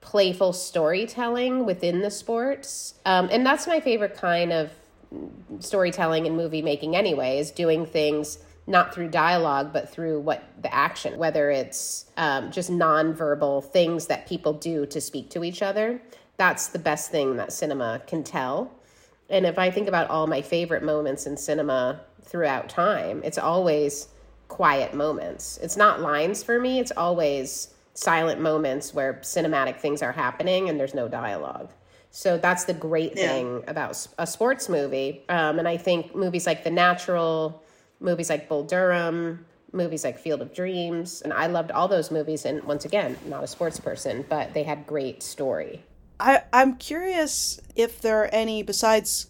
playful 0.00 0.52
storytelling 0.52 1.66
within 1.66 2.00
the 2.00 2.10
sports. 2.10 2.94
Um, 3.04 3.28
and 3.30 3.44
that's 3.44 3.66
my 3.66 3.80
favorite 3.80 4.16
kind 4.16 4.52
of 4.52 4.70
storytelling 5.58 6.26
and 6.26 6.36
movie 6.36 6.62
making 6.62 6.96
anyway 6.96 7.38
is 7.38 7.50
doing 7.50 7.84
things 7.84 8.38
not 8.70 8.94
through 8.94 9.08
dialogue, 9.08 9.72
but 9.72 9.90
through 9.90 10.20
what 10.20 10.44
the 10.62 10.72
action, 10.72 11.18
whether 11.18 11.50
it's 11.50 12.06
um, 12.16 12.50
just 12.50 12.70
nonverbal 12.70 13.64
things 13.64 14.06
that 14.06 14.26
people 14.26 14.52
do 14.52 14.86
to 14.86 15.00
speak 15.00 15.28
to 15.30 15.44
each 15.44 15.60
other. 15.60 16.00
That's 16.36 16.68
the 16.68 16.78
best 16.78 17.10
thing 17.10 17.36
that 17.36 17.52
cinema 17.52 18.00
can 18.06 18.22
tell. 18.22 18.70
And 19.28 19.44
if 19.44 19.58
I 19.58 19.70
think 19.70 19.88
about 19.88 20.08
all 20.08 20.26
my 20.26 20.40
favorite 20.40 20.82
moments 20.82 21.26
in 21.26 21.36
cinema 21.36 22.00
throughout 22.22 22.68
time, 22.68 23.20
it's 23.24 23.38
always 23.38 24.08
quiet 24.48 24.94
moments. 24.94 25.58
It's 25.62 25.76
not 25.76 26.00
lines 26.00 26.42
for 26.42 26.58
me, 26.58 26.78
it's 26.78 26.92
always 26.96 27.74
silent 27.94 28.40
moments 28.40 28.94
where 28.94 29.14
cinematic 29.14 29.78
things 29.78 30.00
are 30.00 30.12
happening 30.12 30.68
and 30.68 30.78
there's 30.78 30.94
no 30.94 31.08
dialogue. 31.08 31.70
So 32.12 32.38
that's 32.38 32.64
the 32.64 32.74
great 32.74 33.16
yeah. 33.16 33.28
thing 33.28 33.64
about 33.66 34.06
a 34.18 34.26
sports 34.26 34.68
movie. 34.68 35.22
Um, 35.28 35.58
and 35.58 35.68
I 35.68 35.76
think 35.76 36.14
movies 36.14 36.46
like 36.46 36.64
The 36.64 36.70
Natural, 36.70 37.62
movies 38.00 38.30
like 38.30 38.48
Bull 38.48 38.64
Durham, 38.64 39.46
movies 39.72 40.04
like 40.04 40.18
Field 40.18 40.42
of 40.42 40.52
Dreams, 40.52 41.22
and 41.22 41.32
I 41.32 41.46
loved 41.46 41.70
all 41.70 41.86
those 41.86 42.10
movies. 42.10 42.44
And 42.44 42.64
once 42.64 42.84
again, 42.84 43.16
not 43.26 43.44
a 43.44 43.46
sports 43.46 43.78
person, 43.78 44.24
but 44.28 44.54
they 44.54 44.64
had 44.64 44.86
great 44.86 45.22
story. 45.22 45.84
I 46.18 46.42
I'm 46.52 46.76
curious 46.76 47.60
if 47.76 48.00
there 48.00 48.22
are 48.22 48.28
any 48.32 48.62
besides 48.62 49.28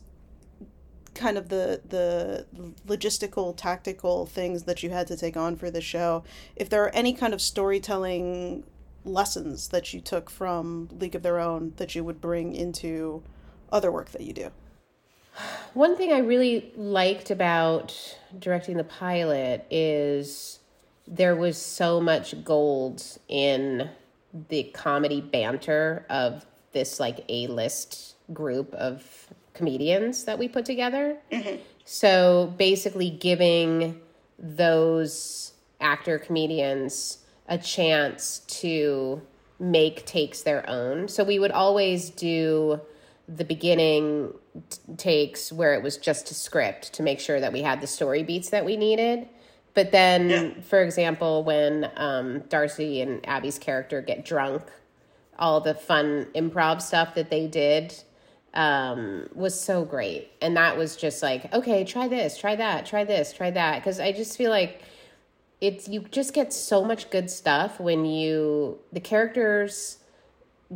kind 1.15 1.37
of 1.37 1.49
the 1.49 1.81
the 1.89 2.47
logistical 2.87 3.55
tactical 3.57 4.27
things 4.27 4.65
that 4.65 4.83
you 4.83 4.91
had 4.91 5.07
to 5.09 5.17
take 5.17 5.37
on 5.37 5.57
for 5.57 5.71
the 5.71 5.81
show 5.81 6.25
if 6.57 6.69
there 6.69 6.83
are 6.85 6.91
any 6.91 7.13
kind 7.13 7.35
of 7.35 7.41
storytelling 7.41 8.65
lessons 9.05 9.69
that 9.69 9.93
you 9.93 10.01
took 10.01 10.31
from 10.31 10.89
league 10.99 11.15
of 11.15 11.23
their 11.23 11.39
own 11.39 11.73
that 11.77 11.95
you 11.95 12.05
would 12.05 12.21
bring 12.21 12.55
into 12.55 13.23
other 13.73 13.91
work 13.91 14.11
that 14.11 14.23
you 14.23 14.33
do 14.33 14.51
one 15.75 15.97
thing 15.97 16.13
I 16.13 16.19
really 16.19 16.73
liked 16.77 17.31
about 17.31 18.17
directing 18.39 18.77
the 18.77 18.85
pilot 18.85 19.67
is 19.71 20.59
there 21.07 21.35
was 21.35 21.59
so 21.59 22.01
much 22.01 22.45
gold 22.45 23.03
in 23.29 23.91
the 24.49 24.65
comedy 24.75 25.21
banter 25.21 26.07
of 26.09 26.47
this 26.73 27.01
like 27.01 27.25
A 27.29 27.49
list 27.49 28.15
group 28.33 28.73
of 28.75 29.29
comedians 29.55 30.25
that 30.25 30.39
we 30.39 30.49
put 30.49 30.65
together. 30.65 31.19
Mm-hmm. 31.33 31.63
So 31.85 32.55
basically, 32.57 33.11
giving 33.11 34.01
those 34.39 35.53
actor 35.81 36.19
comedians 36.19 37.19
a 37.49 37.59
chance 37.59 38.41
to 38.47 39.21
make 39.59 40.07
takes 40.07 40.43
their 40.43 40.69
own. 40.69 41.09
So 41.09 41.25
we 41.25 41.39
would 41.39 41.51
always 41.51 42.11
do 42.11 42.81
the 43.35 43.45
beginning 43.45 44.33
t- 44.69 44.79
takes 44.97 45.53
where 45.53 45.75
it 45.75 45.83
was 45.83 45.97
just 45.97 46.31
a 46.31 46.35
script 46.35 46.93
to 46.95 47.03
make 47.03 47.21
sure 47.21 47.41
that 47.41 47.53
we 47.53 47.63
had 47.63 47.81
the 47.81 47.87
story 47.87 48.23
beats 48.23 48.51
that 48.51 48.65
we 48.65 48.77
needed. 48.77 49.29
But 49.73 49.93
then, 49.93 50.31
yeah. 50.31 50.51
for 50.63 50.83
example, 50.83 51.45
when 51.45 51.91
um, 51.97 52.41
D'Arcy 52.49 53.01
and 53.01 53.23
Abbi's 53.23 53.59
character 53.59 54.03
get 54.03 54.25
drunk, 54.25 54.63
all 55.39 55.61
the 55.61 55.75
fun 55.75 56.27
improv 56.35 56.83
stuff 56.83 57.15
that 57.15 57.31
they 57.31 57.47
did 57.47 57.95
um, 58.53 59.29
was 59.33 59.59
so 59.59 59.85
great. 59.85 60.33
And 60.43 60.57
that 60.57 60.77
was 60.77 60.97
just 60.97 61.23
like, 61.23 61.53
okay, 61.55 61.85
try 61.85 62.09
this, 62.09 62.37
try 62.37 62.57
that, 62.57 62.85
try 62.85 63.05
this, 63.05 63.33
try 63.33 63.53
that. 63.53 63.79
Because 63.79 64.01
I 64.01 64.11
just 64.11 64.37
feel 64.37 64.51
like 64.51 64.83
it's, 65.61 65.89
you 65.89 66.01
just 66.11 66.35
get 66.35 66.53
so 66.53 66.85
much 66.85 67.11
good 67.11 67.31
stuff 67.31 67.79
when 67.79 68.05
you, 68.05 68.81
the 68.93 69.01
characters 69.01 69.99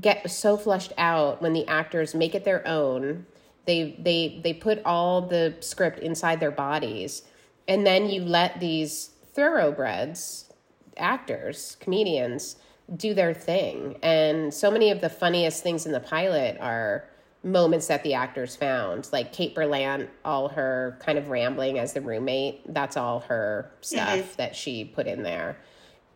get 0.01 0.31
so 0.31 0.57
flushed 0.57 0.93
out 0.99 1.41
when 1.41 1.53
the 1.53 1.67
actors 1.67 2.15
make 2.15 2.35
it 2.35 2.45
their 2.45 2.67
own. 2.67 3.27
They 3.67 3.97
they 3.99 4.41
they 4.43 4.53
put 4.53 4.83
all 4.85 5.23
the 5.23 5.55
script 5.61 5.99
inside 6.01 6.41
their 6.41 6.51
bodies, 6.51 7.23
and 7.67 7.87
then 7.87 8.09
you 8.09 8.23
let 8.23 8.61
these 8.61 9.11
thoroughbreds, 9.33 10.53
actors, 10.97 11.77
comedians, 11.81 12.57
do 12.95 13.15
their 13.15 13.33
thing. 13.33 13.99
And 14.03 14.53
so 14.53 14.71
many 14.71 14.91
of 14.91 15.01
the 15.01 15.09
funniest 15.09 15.63
things 15.63 15.87
in 15.87 15.93
the 15.93 16.01
pilot 16.01 16.59
are 16.61 17.09
moments 17.45 17.87
that 17.89 18.03
the 18.03 18.15
actors 18.15 18.57
found 18.57 19.07
like 19.13 19.31
kate 19.31 19.55
berlant 19.55 20.09
all 20.25 20.49
her 20.49 20.99
kind 21.05 21.19
of 21.19 21.29
rambling 21.29 21.79
as 21.79 21.93
the 21.93 22.01
roommate 22.01 22.63
that's 22.73 22.97
all 22.97 23.21
her 23.21 23.71
stuff 23.83 24.19
mm-hmm. 24.19 24.37
that 24.39 24.57
she 24.57 24.83
put 24.83 25.07
in 25.07 25.23
there 25.23 25.59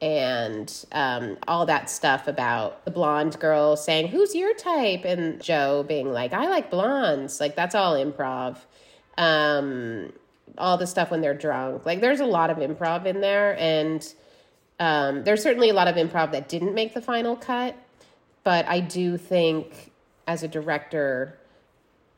and 0.00 0.84
um, 0.92 1.36
all 1.46 1.66
that 1.66 1.90
stuff 1.90 2.28
about 2.28 2.84
the 2.84 2.90
blonde 2.90 3.38
girl 3.40 3.76
saying 3.76 4.08
who's 4.08 4.34
your 4.34 4.54
type? 4.54 5.04
And 5.04 5.42
joe 5.42 5.84
being 5.86 6.12
like 6.12 6.32
i 6.32 6.48
like 6.48 6.70
blondes. 6.70 7.40
Like 7.40 7.56
that's 7.56 7.74
all 7.74 7.94
improv. 7.94 8.58
Um, 9.16 10.12
all 10.56 10.76
the 10.76 10.86
stuff 10.86 11.10
when 11.10 11.20
they're 11.20 11.34
drunk. 11.34 11.84
Like 11.84 12.00
there's 12.00 12.20
a 12.20 12.26
lot 12.26 12.50
of 12.50 12.58
improv 12.58 13.06
in 13.06 13.20
there 13.20 13.58
and 13.58 14.06
um, 14.80 15.24
there's 15.24 15.42
certainly 15.42 15.70
a 15.70 15.74
lot 15.74 15.88
of 15.88 15.96
improv 15.96 16.30
that 16.32 16.48
didn't 16.48 16.74
make 16.74 16.94
the 16.94 17.02
final 17.02 17.34
cut 17.34 17.76
but 18.44 18.64
i 18.68 18.78
do 18.78 19.16
think 19.16 19.90
as 20.28 20.42
a 20.42 20.48
director, 20.48 21.38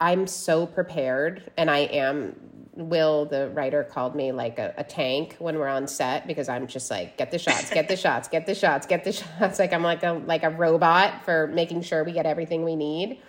I'm 0.01 0.27
so 0.27 0.67
prepared, 0.67 1.51
and 1.57 1.71
I 1.71 1.79
am. 1.79 2.35
Will, 2.81 3.27
the 3.27 3.51
writer, 3.51 3.85
called 3.85 4.15
me 4.15 4.33
like 4.33 4.59
a, 4.59 4.75
a, 4.77 4.85
tank 4.85 5.37
when 5.39 5.59
we're 5.59 5.69
on 5.69 5.87
set 5.87 6.27
because 6.27 6.49
I'm 6.49 6.67
just 6.67 6.91
like, 6.91 7.17
get 7.17 7.31
the 7.31 7.39
shots, 7.39 7.71
get 7.71 7.89
the 7.89 7.97
shots, 7.97 8.29
get 8.29 8.47
the 8.47 8.55
shots, 8.55 8.87
get 8.87 9.05
the 9.05 9.13
shots. 9.39 9.59
Like 9.59 9.73
I'm 9.73 9.83
like 9.83 10.03
a 10.03 10.13
like 10.13 10.43
a 10.43 10.51
robot 10.51 11.25
for 11.25 11.47
making 11.49 11.83
sure 11.83 12.03
we 12.05 12.13
get 12.13 12.27
everything 12.27 12.65
we 12.65 12.77
need. 12.77 13.21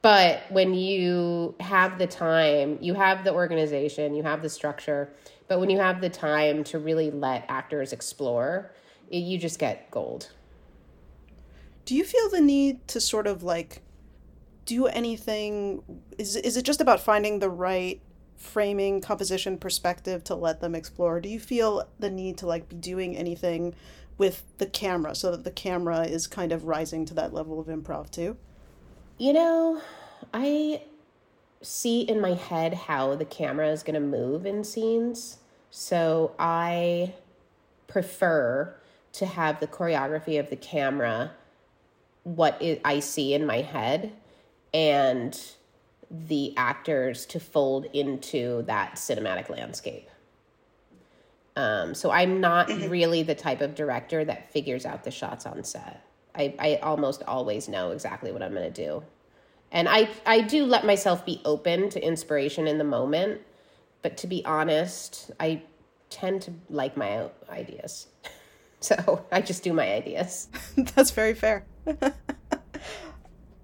But 0.00 0.42
when 0.50 0.74
you 0.74 1.54
have 1.60 1.98
the 1.98 2.08
time, 2.08 2.78
you 2.80 2.94
have 2.94 3.22
the 3.22 3.32
organization, 3.32 4.14
you 4.14 4.24
have 4.24 4.42
the 4.42 4.48
structure, 4.48 5.12
but 5.46 5.60
when 5.60 5.70
you 5.70 5.78
have 5.78 6.00
the 6.00 6.10
time 6.10 6.64
to 6.64 6.78
really 6.78 7.10
let 7.10 7.44
actors 7.48 7.92
explore, 7.92 8.72
you 9.10 9.38
just 9.38 9.60
get 9.60 9.90
gold. 9.90 10.30
Do 11.84 11.94
you 11.94 12.04
feel 12.04 12.28
the 12.30 12.40
need 12.40 12.88
to 12.88 13.00
sort 13.00 13.26
of 13.26 13.42
like 13.44 13.82
do 14.64 14.86
anything 14.86 15.82
is 16.18 16.36
is 16.36 16.56
it 16.56 16.64
just 16.64 16.80
about 16.80 17.00
finding 17.00 17.38
the 17.38 17.50
right 17.50 18.00
framing 18.42 19.00
composition 19.00 19.56
perspective 19.56 20.24
to 20.24 20.34
let 20.34 20.60
them 20.60 20.74
explore. 20.74 21.20
Do 21.20 21.28
you 21.28 21.40
feel 21.40 21.88
the 21.98 22.10
need 22.10 22.38
to 22.38 22.46
like 22.46 22.68
be 22.68 22.76
doing 22.76 23.16
anything 23.16 23.74
with 24.18 24.42
the 24.58 24.66
camera 24.66 25.14
so 25.14 25.30
that 25.30 25.44
the 25.44 25.50
camera 25.50 26.02
is 26.02 26.26
kind 26.26 26.52
of 26.52 26.64
rising 26.64 27.04
to 27.06 27.14
that 27.14 27.32
level 27.32 27.60
of 27.60 27.66
improv 27.66 28.10
too? 28.10 28.36
You 29.18 29.32
know 29.32 29.82
i 30.32 30.82
see 31.60 32.00
in 32.00 32.20
my 32.20 32.34
head 32.34 32.74
how 32.74 33.14
the 33.14 33.24
camera 33.24 33.68
is 33.70 33.82
going 33.82 33.94
to 33.94 34.00
move 34.00 34.44
in 34.44 34.64
scenes. 34.64 35.38
So 35.70 36.32
i 36.38 37.14
prefer 37.86 38.74
to 39.12 39.26
have 39.26 39.60
the 39.60 39.66
choreography 39.66 40.40
of 40.40 40.50
the 40.50 40.56
camera 40.56 41.32
what 42.24 42.62
I 42.84 43.00
see 43.00 43.34
in 43.34 43.46
my 43.46 43.62
head 43.62 44.12
and 44.72 45.38
the 46.12 46.54
actors 46.56 47.24
to 47.26 47.40
fold 47.40 47.86
into 47.92 48.62
that 48.62 48.96
cinematic 48.96 49.48
landscape. 49.48 50.08
Um, 51.56 51.94
so 51.94 52.10
I'm 52.10 52.40
not 52.40 52.68
mm-hmm. 52.68 52.88
really 52.90 53.22
the 53.22 53.34
type 53.34 53.60
of 53.60 53.74
director 53.74 54.24
that 54.24 54.52
figures 54.52 54.86
out 54.86 55.04
the 55.04 55.10
shots 55.10 55.46
on 55.46 55.64
set. 55.64 56.04
I, 56.34 56.54
I 56.58 56.76
almost 56.76 57.22
always 57.26 57.68
know 57.68 57.90
exactly 57.90 58.32
what 58.32 58.42
I'm 58.42 58.52
going 58.52 58.70
to 58.72 58.84
do. 58.84 59.02
And 59.70 59.88
I, 59.88 60.08
I 60.26 60.42
do 60.42 60.64
let 60.64 60.84
myself 60.84 61.24
be 61.24 61.40
open 61.44 61.88
to 61.90 62.02
inspiration 62.02 62.66
in 62.66 62.78
the 62.78 62.84
moment. 62.84 63.40
But 64.02 64.16
to 64.18 64.26
be 64.26 64.44
honest, 64.44 65.30
I 65.40 65.62
tend 66.10 66.42
to 66.42 66.52
like 66.68 66.96
my 66.96 67.30
ideas. 67.50 68.06
So 68.82 69.24
I 69.30 69.40
just 69.42 69.62
do 69.62 69.72
my 69.72 69.92
ideas. 69.92 70.48
That's 70.76 71.12
very 71.12 71.34
fair. 71.34 71.64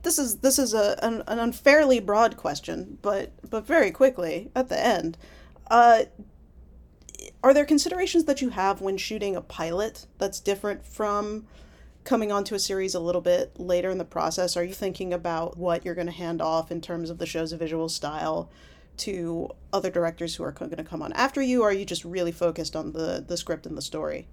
this 0.08 0.18
is 0.18 0.36
this 0.36 0.58
is 0.58 0.72
a 0.72 0.98
an, 1.04 1.22
an, 1.26 1.38
unfairly 1.38 2.00
broad 2.00 2.38
question, 2.38 2.96
but 3.02 3.30
but 3.50 3.66
very 3.66 3.90
quickly 3.90 4.50
at 4.54 4.70
the 4.70 4.78
end, 4.78 5.18
uh, 5.70 6.04
are 7.44 7.52
there 7.52 7.66
considerations 7.66 8.24
that 8.24 8.40
you 8.40 8.48
have 8.48 8.80
when 8.80 8.96
shooting 8.96 9.36
a 9.36 9.42
pilot 9.42 10.06
that's 10.16 10.40
different 10.40 10.86
from 10.86 11.46
coming 12.04 12.32
onto 12.32 12.54
a 12.54 12.58
series 12.58 12.94
a 12.94 13.00
little 13.00 13.20
bit 13.20 13.60
later 13.60 13.90
in 13.90 13.98
the 13.98 14.04
process? 14.04 14.56
Are 14.56 14.64
you 14.64 14.72
thinking 14.72 15.12
about 15.12 15.58
what 15.58 15.84
you're 15.84 15.94
going 15.94 16.06
to 16.06 16.12
hand 16.12 16.40
off 16.40 16.72
in 16.72 16.80
terms 16.80 17.10
of 17.10 17.18
the 17.18 17.26
show's 17.26 17.52
visual 17.52 17.88
style? 17.88 18.50
to 18.96 19.48
other 19.72 19.92
directors 19.92 20.34
who 20.34 20.42
are 20.42 20.50
going 20.50 20.72
to 20.72 20.82
come 20.82 21.02
on 21.02 21.12
after 21.12 21.40
you 21.40 21.62
or 21.62 21.68
are 21.68 21.72
you 21.72 21.84
just 21.84 22.04
really 22.04 22.32
focused 22.32 22.74
on 22.74 22.90
the 22.90 23.24
the 23.28 23.36
script 23.36 23.64
and 23.64 23.76
the 23.76 23.82
story 23.82 24.26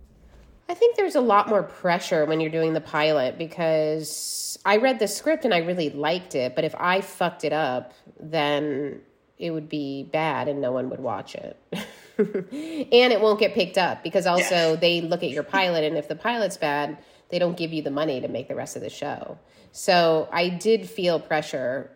I 0.68 0.74
think 0.74 0.96
there's 0.96 1.16
a 1.16 1.22
lot 1.22 1.48
more 1.48 1.64
pressure 1.64 2.26
when 2.26 2.40
you're 2.40 2.52
doing 2.52 2.74
the 2.74 2.82
pilot 2.82 3.38
because 3.38 4.58
I 4.66 4.78
read 4.78 5.00
the 5.00 5.08
script 5.08 5.46
and 5.46 5.54
I 5.54 5.60
really 5.60 5.92
liked 5.92 6.34
it, 6.34 6.56
but 6.56 6.64
if 6.64 6.74
I 6.76 7.02
fucked 7.02 7.44
it 7.44 7.54
up, 7.54 7.94
then 8.20 9.02
it 9.38 9.52
would 9.52 9.70
be 9.70 10.04
bad 10.04 10.48
and 10.48 10.62
no 10.62 10.72
one 10.72 10.90
would 10.90 11.00
watch 11.00 11.36
it. 11.36 11.60
and 12.18 13.14
it 13.14 13.22
won't 13.22 13.40
get 13.40 13.54
picked 13.54 13.78
up 13.78 14.04
because 14.04 14.26
also 14.26 14.72
yeah. 14.72 14.76
they 14.76 15.02
look 15.02 15.22
at 15.24 15.30
your 15.30 15.44
pilot 15.44 15.84
and 15.84 15.98
if 15.98 16.08
the 16.08 16.16
pilot's 16.16 16.58
bad, 16.58 16.98
they 17.30 17.38
don't 17.38 17.58
give 17.58 17.72
you 17.72 17.82
the 17.82 17.92
money 17.92 18.22
to 18.22 18.28
make 18.28 18.48
the 18.48 18.56
rest 18.56 18.76
of 18.76 18.82
the 18.82 18.90
show. 18.90 19.38
So 19.72 20.28
I 20.32 20.50
did 20.50 20.90
feel 20.90 21.20
pressure, 21.20 21.92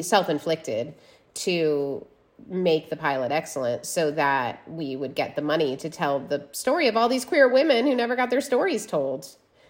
self 0.00 0.28
inflicted, 0.28 0.94
to 1.34 2.06
make 2.48 2.90
the 2.90 2.96
pilot 2.96 3.32
excellent 3.32 3.86
so 3.86 4.10
that 4.10 4.62
we 4.68 4.96
would 4.96 5.14
get 5.14 5.36
the 5.36 5.42
money 5.42 5.76
to 5.76 5.90
tell 5.90 6.20
the 6.20 6.48
story 6.52 6.88
of 6.88 6.96
all 6.96 7.08
these 7.08 7.24
queer 7.24 7.48
women 7.48 7.86
who 7.86 7.94
never 7.94 8.16
got 8.16 8.30
their 8.30 8.40
stories 8.40 8.86
told. 8.86 9.26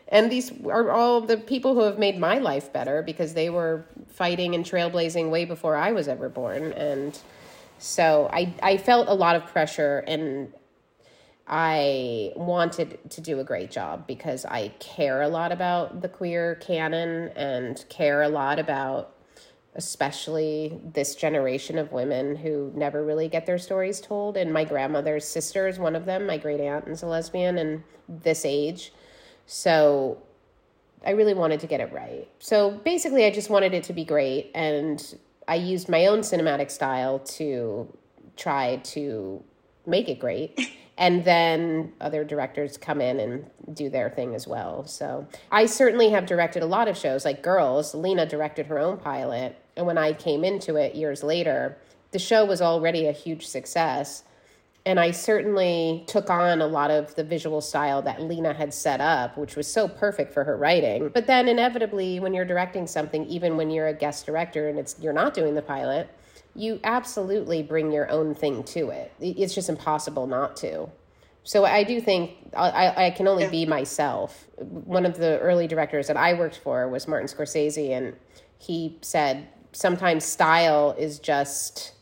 And 0.08 0.30
these 0.30 0.52
are 0.66 0.90
all 0.90 1.20
the 1.20 1.36
people 1.36 1.74
who 1.74 1.82
have 1.82 1.98
made 1.98 2.18
my 2.18 2.38
life 2.38 2.72
better 2.72 3.02
because 3.02 3.34
they 3.34 3.48
were 3.48 3.84
fighting 4.08 4.54
and 4.54 4.64
trailblazing 4.64 5.30
way 5.30 5.44
before 5.44 5.76
I 5.76 5.92
was 5.92 6.08
ever 6.08 6.28
born. 6.28 6.72
And 6.72 7.16
so 7.78 8.28
I, 8.32 8.52
I 8.62 8.76
felt 8.76 9.08
a 9.08 9.14
lot 9.14 9.36
of 9.36 9.46
pressure 9.46 10.04
and 10.06 10.52
I 11.46 12.32
wanted 12.36 12.98
to 13.10 13.20
do 13.20 13.40
a 13.40 13.44
great 13.44 13.70
job 13.70 14.06
because 14.06 14.44
I 14.44 14.68
care 14.78 15.22
a 15.22 15.28
lot 15.28 15.50
about 15.50 16.00
the 16.00 16.08
queer 16.08 16.56
canon 16.56 17.30
and 17.34 17.84
care 17.88 18.22
a 18.22 18.28
lot 18.28 18.58
about 18.58 19.14
especially 19.74 20.80
this 20.92 21.14
generation 21.14 21.78
of 21.78 21.92
women 21.92 22.36
who 22.36 22.72
never 22.74 23.04
really 23.04 23.28
get 23.28 23.46
their 23.46 23.58
stories 23.58 24.00
told. 24.00 24.36
And 24.36 24.52
my 24.52 24.64
grandmother's 24.64 25.26
sister 25.26 25.68
is 25.68 25.78
one 25.78 25.94
of 25.94 26.06
them. 26.06 26.26
My 26.26 26.38
great 26.38 26.60
aunt 26.60 26.88
is 26.88 27.02
a 27.02 27.06
lesbian 27.06 27.58
and 27.58 27.82
this 28.08 28.44
age. 28.44 28.92
So 29.46 30.18
I 31.04 31.10
really 31.10 31.34
wanted 31.34 31.60
to 31.60 31.66
get 31.66 31.80
it 31.80 31.92
right. 31.92 32.28
So 32.40 32.70
basically, 32.70 33.24
I 33.24 33.30
just 33.30 33.48
wanted 33.48 33.74
it 33.74 33.84
to 33.84 33.92
be 33.92 34.04
great. 34.04 34.50
And 34.54 35.02
I 35.46 35.54
used 35.54 35.88
my 35.88 36.06
own 36.06 36.20
cinematic 36.20 36.70
style 36.70 37.20
to 37.20 37.96
try 38.36 38.76
to 38.76 39.42
make 39.86 40.08
it 40.08 40.18
great. 40.18 40.58
and 40.98 41.24
then 41.24 41.92
other 42.00 42.24
directors 42.24 42.76
come 42.76 43.00
in 43.00 43.18
and 43.18 43.50
do 43.74 43.88
their 43.88 44.10
thing 44.10 44.34
as 44.34 44.46
well. 44.46 44.84
So 44.86 45.26
I 45.50 45.66
certainly 45.66 46.10
have 46.10 46.26
directed 46.26 46.62
a 46.62 46.66
lot 46.66 46.88
of 46.88 46.96
shows 46.96 47.24
like 47.24 47.42
Girls. 47.42 47.94
Lena 47.94 48.26
directed 48.26 48.66
her 48.66 48.78
own 48.78 48.98
pilot, 48.98 49.56
and 49.76 49.86
when 49.86 49.98
I 49.98 50.12
came 50.12 50.44
into 50.44 50.76
it 50.76 50.94
years 50.94 51.22
later, 51.22 51.78
the 52.10 52.18
show 52.18 52.44
was 52.44 52.60
already 52.60 53.06
a 53.06 53.12
huge 53.12 53.46
success. 53.46 54.24
And 54.86 54.98
I 54.98 55.10
certainly 55.10 56.04
took 56.06 56.30
on 56.30 56.62
a 56.62 56.66
lot 56.66 56.90
of 56.90 57.14
the 57.14 57.22
visual 57.22 57.60
style 57.60 58.00
that 58.02 58.22
Lena 58.22 58.54
had 58.54 58.72
set 58.72 59.00
up, 59.00 59.36
which 59.36 59.54
was 59.54 59.70
so 59.70 59.86
perfect 59.86 60.32
for 60.32 60.42
her 60.44 60.56
writing. 60.56 61.10
But 61.12 61.26
then 61.26 61.48
inevitably, 61.48 62.18
when 62.18 62.32
you're 62.32 62.46
directing 62.46 62.86
something, 62.86 63.26
even 63.26 63.58
when 63.58 63.70
you're 63.70 63.88
a 63.88 63.94
guest 63.94 64.24
director 64.24 64.68
and 64.68 64.78
it's 64.78 64.96
you're 64.98 65.12
not 65.12 65.34
doing 65.34 65.54
the 65.54 65.62
pilot, 65.62 66.08
you 66.54 66.80
absolutely 66.82 67.62
bring 67.62 67.92
your 67.92 68.10
own 68.10 68.34
thing 68.34 68.64
to 68.64 68.90
it. 68.90 69.12
It's 69.20 69.54
just 69.54 69.68
impossible 69.68 70.26
not 70.26 70.56
to. 70.58 70.88
So 71.42 71.64
I 71.64 71.84
do 71.84 72.00
think 72.00 72.32
I, 72.56 73.06
I 73.06 73.10
can 73.10 73.28
only 73.28 73.48
be 73.48 73.66
myself. 73.66 74.46
One 74.56 75.06
of 75.06 75.16
the 75.18 75.38
early 75.40 75.66
directors 75.66 76.06
that 76.08 76.16
I 76.16 76.34
worked 76.34 76.58
for 76.58 76.88
was 76.88 77.08
Martin 77.08 77.28
Scorsese, 77.28 77.90
and 77.90 78.14
he 78.58 78.98
said 79.00 79.48
sometimes 79.72 80.24
style 80.24 80.94
is 80.98 81.18
just 81.18 81.92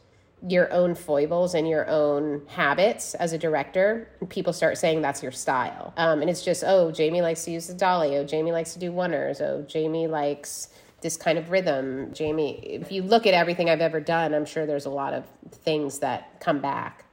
your 0.46 0.72
own 0.72 0.94
foibles 0.94 1.54
and 1.54 1.68
your 1.68 1.88
own 1.88 2.42
habits 2.46 3.14
as 3.14 3.32
a 3.32 3.38
director. 3.38 4.08
People 4.28 4.52
start 4.52 4.78
saying 4.78 5.02
that's 5.02 5.22
your 5.22 5.32
style. 5.32 5.92
Um, 5.96 6.20
and 6.20 6.30
it's 6.30 6.44
just, 6.44 6.62
oh, 6.64 6.92
Jamie 6.92 7.22
likes 7.22 7.44
to 7.46 7.50
use 7.50 7.66
the 7.66 7.74
dolly. 7.74 8.16
Oh, 8.16 8.24
Jamie 8.24 8.52
likes 8.52 8.72
to 8.74 8.78
do 8.78 8.92
oneers. 8.92 9.40
Oh, 9.40 9.62
Jamie 9.62 10.06
likes 10.06 10.68
this 11.00 11.16
kind 11.16 11.38
of 11.38 11.50
rhythm. 11.50 12.12
Jamie, 12.12 12.58
if 12.64 12.92
you 12.92 13.02
look 13.02 13.26
at 13.26 13.34
everything 13.34 13.68
I've 13.68 13.80
ever 13.80 14.00
done, 14.00 14.34
I'm 14.34 14.46
sure 14.46 14.66
there's 14.66 14.86
a 14.86 14.90
lot 14.90 15.12
of 15.12 15.24
things 15.50 15.98
that 16.00 16.40
come 16.40 16.60
back. 16.60 17.04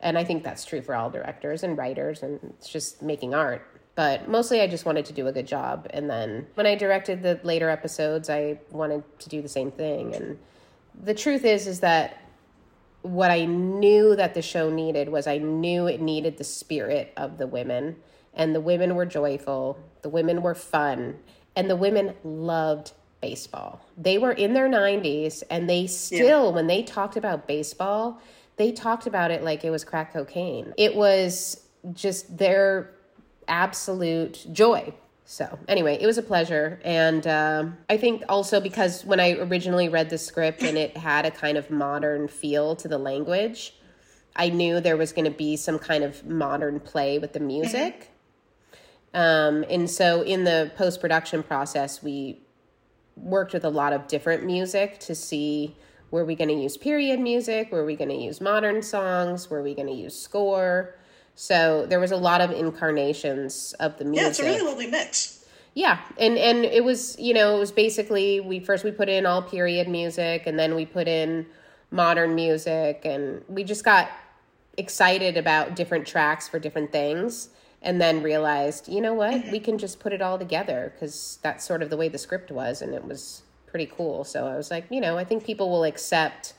And 0.00 0.18
I 0.18 0.24
think 0.24 0.44
that's 0.44 0.64
true 0.64 0.82
for 0.82 0.94
all 0.94 1.10
directors 1.10 1.62
and 1.62 1.78
writers, 1.78 2.22
and 2.22 2.38
it's 2.42 2.68
just 2.68 3.02
making 3.02 3.34
art. 3.34 3.73
But 3.94 4.28
mostly 4.28 4.60
I 4.60 4.66
just 4.66 4.84
wanted 4.84 5.04
to 5.06 5.12
do 5.12 5.28
a 5.28 5.32
good 5.32 5.46
job. 5.46 5.86
And 5.90 6.10
then 6.10 6.46
when 6.54 6.66
I 6.66 6.74
directed 6.74 7.22
the 7.22 7.38
later 7.44 7.70
episodes, 7.70 8.28
I 8.28 8.58
wanted 8.70 9.04
to 9.20 9.28
do 9.28 9.40
the 9.40 9.48
same 9.48 9.70
thing. 9.70 10.14
And 10.14 10.38
the 11.00 11.14
truth 11.14 11.44
is, 11.44 11.66
is 11.66 11.80
that 11.80 12.20
what 13.02 13.30
I 13.30 13.44
knew 13.44 14.16
that 14.16 14.34
the 14.34 14.42
show 14.42 14.70
needed 14.70 15.10
was 15.10 15.26
I 15.26 15.38
knew 15.38 15.86
it 15.86 16.00
needed 16.00 16.38
the 16.38 16.44
spirit 16.44 17.12
of 17.16 17.38
the 17.38 17.46
women. 17.46 17.96
And 18.32 18.54
the 18.54 18.60
women 18.60 18.96
were 18.96 19.06
joyful, 19.06 19.78
the 20.02 20.08
women 20.08 20.42
were 20.42 20.56
fun, 20.56 21.18
and 21.54 21.70
the 21.70 21.76
women 21.76 22.14
loved 22.24 22.92
baseball. 23.20 23.80
They 23.96 24.18
were 24.18 24.32
in 24.32 24.54
their 24.54 24.68
90s 24.68 25.42
and 25.50 25.70
they 25.70 25.86
still, 25.86 26.46
yeah. 26.46 26.50
when 26.50 26.66
they 26.66 26.82
talked 26.82 27.16
about 27.16 27.46
baseball, 27.46 28.20
they 28.56 28.72
talked 28.72 29.06
about 29.06 29.30
it 29.30 29.42
like 29.42 29.64
it 29.64 29.70
was 29.70 29.84
crack 29.84 30.12
cocaine. 30.12 30.74
It 30.76 30.94
was 30.94 31.62
just 31.92 32.36
their 32.36 32.90
absolute 33.48 34.46
joy. 34.52 34.94
So, 35.26 35.58
anyway, 35.68 35.96
it 36.00 36.06
was 36.06 36.18
a 36.18 36.22
pleasure. 36.22 36.80
And 36.84 37.26
uh, 37.26 37.66
I 37.88 37.96
think 37.96 38.22
also 38.28 38.60
because 38.60 39.04
when 39.04 39.20
I 39.20 39.32
originally 39.32 39.88
read 39.88 40.10
the 40.10 40.18
script 40.18 40.62
and 40.62 40.76
it 40.76 40.96
had 40.96 41.24
a 41.24 41.30
kind 41.30 41.56
of 41.56 41.70
modern 41.70 42.28
feel 42.28 42.76
to 42.76 42.88
the 42.88 42.98
language, 42.98 43.74
I 44.36 44.50
knew 44.50 44.80
there 44.80 44.96
was 44.96 45.12
going 45.12 45.24
to 45.24 45.30
be 45.30 45.56
some 45.56 45.78
kind 45.78 46.04
of 46.04 46.26
modern 46.26 46.78
play 46.80 47.18
with 47.18 47.32
the 47.32 47.40
music. 47.40 48.10
Um, 49.14 49.64
and 49.70 49.88
so, 49.88 50.22
in 50.22 50.44
the 50.44 50.72
post 50.76 51.00
production 51.00 51.42
process, 51.42 52.02
we 52.02 52.40
worked 53.16 53.54
with 53.54 53.64
a 53.64 53.70
lot 53.70 53.92
of 53.92 54.08
different 54.08 54.44
music 54.44 54.98
to 54.98 55.14
see 55.14 55.76
were 56.10 56.24
we 56.24 56.34
going 56.34 56.48
to 56.48 56.54
use 56.54 56.76
period 56.76 57.18
music, 57.18 57.72
were 57.72 57.84
we 57.84 57.96
going 57.96 58.10
to 58.10 58.16
use 58.16 58.40
modern 58.40 58.82
songs, 58.82 59.48
were 59.48 59.62
we 59.62 59.74
going 59.74 59.86
to 59.86 59.94
use 59.94 60.18
score 60.20 60.96
so 61.34 61.86
there 61.86 62.00
was 62.00 62.12
a 62.12 62.16
lot 62.16 62.40
of 62.40 62.50
incarnations 62.50 63.74
of 63.80 63.98
the 63.98 64.04
music. 64.04 64.22
Yeah, 64.22 64.28
it's 64.28 64.38
a 64.40 64.44
really 64.44 64.62
lovely 64.62 64.86
mix. 64.86 65.44
Yeah, 65.74 66.00
and 66.18 66.38
and 66.38 66.64
it 66.64 66.84
was 66.84 67.18
you 67.18 67.34
know 67.34 67.56
it 67.56 67.58
was 67.58 67.72
basically 67.72 68.40
we 68.40 68.60
first 68.60 68.84
we 68.84 68.92
put 68.92 69.08
in 69.08 69.26
all 69.26 69.42
period 69.42 69.88
music 69.88 70.46
and 70.46 70.58
then 70.58 70.74
we 70.74 70.86
put 70.86 71.08
in 71.08 71.46
modern 71.90 72.34
music 72.34 73.02
and 73.04 73.42
we 73.48 73.64
just 73.64 73.84
got 73.84 74.10
excited 74.76 75.36
about 75.36 75.76
different 75.76 76.06
tracks 76.06 76.48
for 76.48 76.58
different 76.58 76.92
things 76.92 77.50
and 77.82 78.00
then 78.00 78.22
realized 78.22 78.88
you 78.88 79.00
know 79.00 79.14
what 79.14 79.34
mm-hmm. 79.34 79.50
we 79.52 79.60
can 79.60 79.78
just 79.78 80.00
put 80.00 80.12
it 80.12 80.20
all 80.20 80.38
together 80.38 80.92
because 80.94 81.38
that's 81.42 81.64
sort 81.64 81.82
of 81.82 81.90
the 81.90 81.96
way 81.96 82.08
the 82.08 82.18
script 82.18 82.50
was 82.50 82.82
and 82.82 82.94
it 82.94 83.04
was 83.04 83.42
pretty 83.66 83.86
cool 83.86 84.24
so 84.24 84.46
i 84.46 84.56
was 84.56 84.70
like 84.70 84.84
you 84.90 85.00
know 85.00 85.16
i 85.16 85.22
think 85.22 85.44
people 85.44 85.70
will 85.70 85.84
accept 85.84 86.54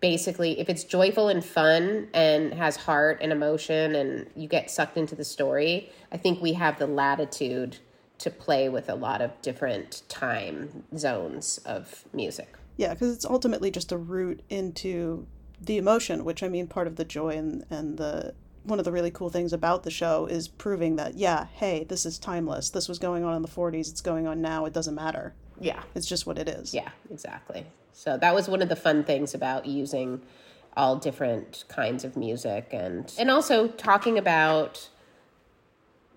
basically 0.00 0.60
if 0.60 0.68
it's 0.68 0.84
joyful 0.84 1.28
and 1.28 1.44
fun 1.44 2.08
and 2.14 2.54
has 2.54 2.76
heart 2.76 3.18
and 3.20 3.32
emotion 3.32 3.94
and 3.94 4.30
you 4.36 4.46
get 4.46 4.70
sucked 4.70 4.96
into 4.96 5.16
the 5.16 5.24
story 5.24 5.90
i 6.12 6.16
think 6.16 6.40
we 6.40 6.52
have 6.52 6.78
the 6.78 6.86
latitude 6.86 7.78
to 8.18 8.30
play 8.30 8.68
with 8.68 8.88
a 8.88 8.94
lot 8.94 9.20
of 9.20 9.30
different 9.42 10.02
time 10.08 10.84
zones 10.96 11.58
of 11.64 12.04
music. 12.12 12.54
Yeah 12.76 12.94
because 12.94 13.12
it's 13.12 13.24
ultimately 13.24 13.70
just 13.70 13.90
a 13.90 13.96
route 13.98 14.42
into 14.48 15.26
the 15.60 15.76
emotion 15.76 16.24
which 16.24 16.42
i 16.42 16.48
mean 16.48 16.66
part 16.66 16.86
of 16.86 16.96
the 16.96 17.04
joy 17.04 17.30
and, 17.30 17.64
and 17.70 17.98
the 17.98 18.34
one 18.64 18.78
of 18.78 18.84
the 18.84 18.92
really 18.92 19.10
cool 19.10 19.28
things 19.28 19.52
about 19.52 19.82
the 19.82 19.90
show 19.90 20.26
is 20.26 20.46
proving 20.46 20.96
that 20.96 21.14
yeah 21.14 21.46
hey 21.54 21.84
this 21.84 22.06
is 22.06 22.18
timeless. 22.18 22.70
This 22.70 22.88
was 22.88 23.00
going 23.00 23.24
on 23.24 23.34
in 23.34 23.42
the 23.42 23.48
40s 23.48 23.90
it's 23.90 24.00
going 24.00 24.28
on 24.28 24.40
now. 24.40 24.64
It 24.64 24.72
doesn't 24.72 24.94
matter 24.94 25.34
yeah 25.62 25.82
it's 25.94 26.06
just 26.06 26.26
what 26.26 26.38
it 26.38 26.48
is 26.48 26.74
yeah 26.74 26.90
exactly 27.10 27.66
so 27.92 28.16
that 28.18 28.34
was 28.34 28.48
one 28.48 28.62
of 28.62 28.68
the 28.68 28.76
fun 28.76 29.04
things 29.04 29.34
about 29.34 29.66
using 29.66 30.20
all 30.76 30.96
different 30.96 31.64
kinds 31.68 32.04
of 32.04 32.16
music 32.16 32.68
and 32.72 33.12
and 33.18 33.30
also 33.30 33.68
talking 33.68 34.18
about 34.18 34.88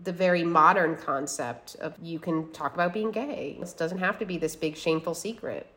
the 0.04 0.12
very 0.12 0.44
modern 0.44 0.96
concept 0.96 1.76
of 1.76 1.94
you 2.02 2.20
can 2.20 2.52
talk 2.52 2.74
about 2.74 2.94
being 2.94 3.12
gay. 3.12 3.58
This 3.60 3.74
doesn't 3.74 4.00
have 4.00 4.20
to 4.20 4.26
be 4.26 4.38
this 4.38 4.56
big 4.56 4.76
shameful 4.76 5.14
secret. 5.14 5.68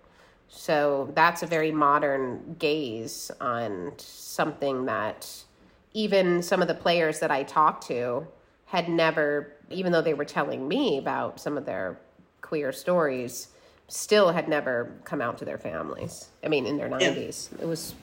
So 0.49 1.11
that's 1.15 1.43
a 1.43 1.47
very 1.47 1.71
modern 1.71 2.57
gaze 2.59 3.31
on 3.41 3.93
something 3.99 4.87
that 4.87 5.45
even 5.93 6.43
some 6.43 6.63
of 6.63 6.69
the 6.69 6.75
players 6.75 7.21
that 7.21 7.31
I 7.31 7.43
talked 7.43 7.87
to 7.89 8.27
had 8.67 8.89
never, 8.89 9.53
even 9.71 9.93
though 9.93 10.03
they 10.03 10.15
were 10.15 10.25
telling 10.25 10.67
me 10.67 10.99
about 10.99 11.41
some 11.41 11.57
of 11.57 11.65
their 11.65 11.99
queer 12.41 12.73
stories, 12.73 13.49
still 13.89 14.33
had 14.33 14.49
never 14.49 14.93
come 15.05 15.21
out 15.21 15.39
to 15.39 15.45
their 15.45 15.59
families. 15.59 16.29
I 16.45 16.49
mean, 16.49 16.67
in 16.67 16.77
their 16.77 16.89
90s. 16.89 17.49
Yeah. 17.57 17.65
It 17.65 17.67
was 17.67 17.95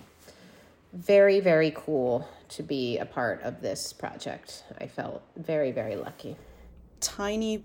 very, 0.94 1.40
very 1.40 1.72
cool 1.76 2.28
to 2.50 2.64
be 2.64 2.98
a 2.98 3.06
part 3.06 3.42
of 3.44 3.62
this 3.62 3.94
project. 3.94 4.64
I 4.80 4.88
felt 4.88 5.22
very, 5.38 5.72
very 5.72 5.96
lucky. 5.96 6.36
Tiny 7.00 7.64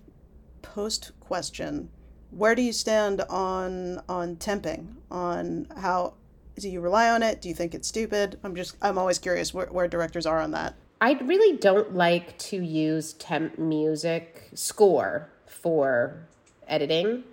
post 0.63 1.13
question. 1.21 1.89
Where 2.31 2.55
do 2.55 2.63
you 2.63 2.73
stand 2.73 3.23
on 3.23 4.03
on 4.09 4.37
temping? 4.37 4.95
On 5.11 5.67
how 5.77 6.15
do 6.59 6.69
you 6.69 6.81
rely 6.81 7.11
on 7.11 7.23
it? 7.23 7.41
Do 7.41 7.49
you 7.49 7.55
think 7.55 7.75
it's 7.75 7.89
stupid? 7.89 8.39
I'm 8.45 8.55
just 8.55 8.77
I'm 8.83 8.99
always 8.99 9.19
curious 9.19 9.53
where, 9.55 9.67
where 9.67 9.89
directors 9.89 10.27
are 10.27 10.41
on 10.41 10.53
that. 10.53 10.75
I 11.01 11.13
really 11.15 11.57
don't 11.57 11.95
like 11.95 12.37
to 12.39 12.63
use 12.63 13.15
temp 13.15 13.59
music 13.59 14.51
score 14.55 15.31
for 15.47 16.29
editing 16.69 17.25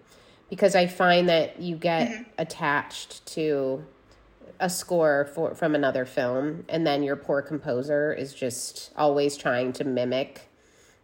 because 0.50 0.76
I 0.76 0.88
find 0.88 1.30
that 1.30 1.62
you 1.62 1.76
get 1.76 2.10
mm-hmm. 2.10 2.24
attached 2.38 3.26
to 3.28 3.86
a 4.60 4.70
score 4.70 5.30
for 5.34 5.54
from 5.54 5.76
another 5.76 6.06
film 6.06 6.66
and 6.68 6.86
then 6.86 7.04
your 7.04 7.16
poor 7.16 7.42
composer 7.42 8.12
is 8.12 8.34
just 8.34 8.92
always 8.98 9.38
trying 9.38 9.72
to 9.74 9.84
mimic 9.84 10.50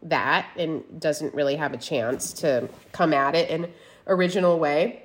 that 0.01 0.47
and 0.57 0.83
doesn't 0.99 1.33
really 1.33 1.55
have 1.55 1.73
a 1.73 1.77
chance 1.77 2.33
to 2.33 2.67
come 2.91 3.13
at 3.13 3.35
it 3.35 3.49
in 3.49 3.71
original 4.07 4.59
way. 4.59 5.03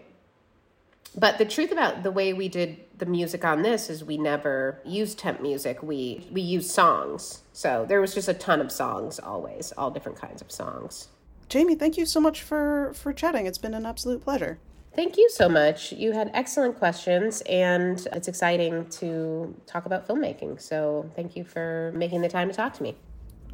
But 1.15 1.39
the 1.39 1.45
truth 1.45 1.73
about 1.73 2.03
the 2.03 2.11
way 2.11 2.33
we 2.33 2.49
did 2.49 2.79
the 2.99 3.07
music 3.07 3.45
on 3.45 3.63
this 3.63 3.91
is 3.91 4.05
we 4.05 4.19
never 4.19 4.81
used 4.85 5.19
temp 5.19 5.41
music. 5.41 5.83
We 5.83 6.27
we 6.31 6.41
used 6.41 6.71
songs. 6.71 7.43
So 7.53 7.87
there 7.89 8.01
was 8.01 8.15
just 8.15 8.29
a 8.29 8.35
ton 8.35 8.61
of 8.61 8.71
songs 8.71 9.19
always, 9.19 9.73
all 9.77 9.91
different 9.91 10.21
kinds 10.21 10.43
of 10.43 10.51
songs. 10.51 11.09
Jamie, 11.49 11.75
thank 11.75 11.97
you 11.97 12.05
so 12.05 12.21
much 12.21 12.43
for 12.43 12.93
for 12.95 13.13
chatting. 13.13 13.47
It's 13.47 13.59
been 13.59 13.75
an 13.75 13.87
absolute 13.87 14.23
pleasure. 14.23 14.59
Thank 14.95 15.17
you 15.17 15.31
so 15.31 15.49
much. 15.49 15.93
You 15.93 16.13
had 16.13 16.31
excellent 16.35 16.77
questions, 16.77 17.41
and 17.43 18.05
it's 18.13 18.27
exciting 18.27 18.87
to 18.87 19.55
talk 19.67 19.87
about 19.87 20.09
filmmaking. 20.09 20.61
So, 20.61 21.09
thank 21.15 21.37
you 21.37 21.45
for 21.45 21.93
making 21.95 22.21
the 22.21 22.29
time 22.29 22.49
to 22.49 22.55
talk 22.55 22.75
to 22.75 22.83
me. 22.83 22.97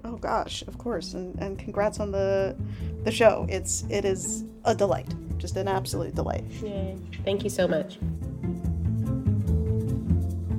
Oh 0.05 0.17
gosh, 0.17 0.63
of 0.63 0.79
course, 0.79 1.15
and, 1.15 1.39
and 1.41 1.59
congrats 1.59 2.01
on 2.01 2.11
the 2.11 2.57
the 3.05 3.13
show. 3.13 3.47
It's 3.49 3.85
it 3.91 4.05
is 4.05 4.45
a 4.65 4.75
delight, 4.75 5.15
just 5.39 5.57
an 5.57 5.69
absolute 5.69 6.15
delight. 6.15 6.45
Yay! 6.63 6.97
Thank 7.25 7.45
you 7.45 7.51
so 7.51 7.69
much. 7.69 7.99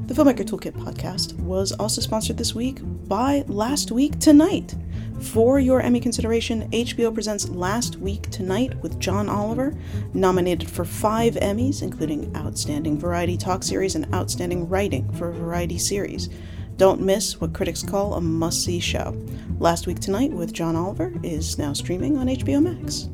The 0.08 0.14
Filmmaker 0.14 0.46
Toolkit 0.46 0.74
podcast 0.74 1.38
was 1.42 1.74
also 1.74 2.00
sponsored 2.00 2.38
this 2.38 2.56
week 2.56 2.80
by 3.08 3.44
Last 3.48 3.92
Week 3.92 4.18
Tonight. 4.20 4.76
For 5.22 5.60
your 5.60 5.82
Emmy 5.82 6.00
consideration, 6.00 6.70
HBO 6.72 7.14
presents 7.14 7.50
Last 7.50 7.98
Week 7.98 8.30
Tonight 8.30 8.76
with 8.82 9.00
John 9.00 9.30
Oliver, 9.30 9.74
nominated 10.14 10.70
for 10.70 10.86
five 10.86 11.36
Emmys, 11.36 11.82
including 11.82 12.36
Outstanding 12.36 13.00
Variety 13.00 13.38
Talk 13.38 13.64
Series 13.64 13.96
and 13.96 14.14
Outstanding 14.14 14.68
Writing 14.68 15.12
for 15.14 15.30
a 15.30 15.34
Variety 15.34 15.78
Series. 15.78 16.30
Don't 16.78 17.02
miss 17.02 17.40
what 17.40 17.54
critics 17.54 17.82
call 17.82 18.16
a 18.16 18.22
must 18.22 18.64
see 18.64 18.80
show. 18.80 19.16
Last 19.60 19.88
Week 19.88 20.00
Tonight 20.00 20.32
with 20.32 20.54
John 20.54 20.76
Oliver 20.76 21.14
is 21.24 21.58
now 21.58 21.72
streaming 21.72 22.18
on 22.18 22.28
HBO 22.28 22.62
Max. 22.62 23.10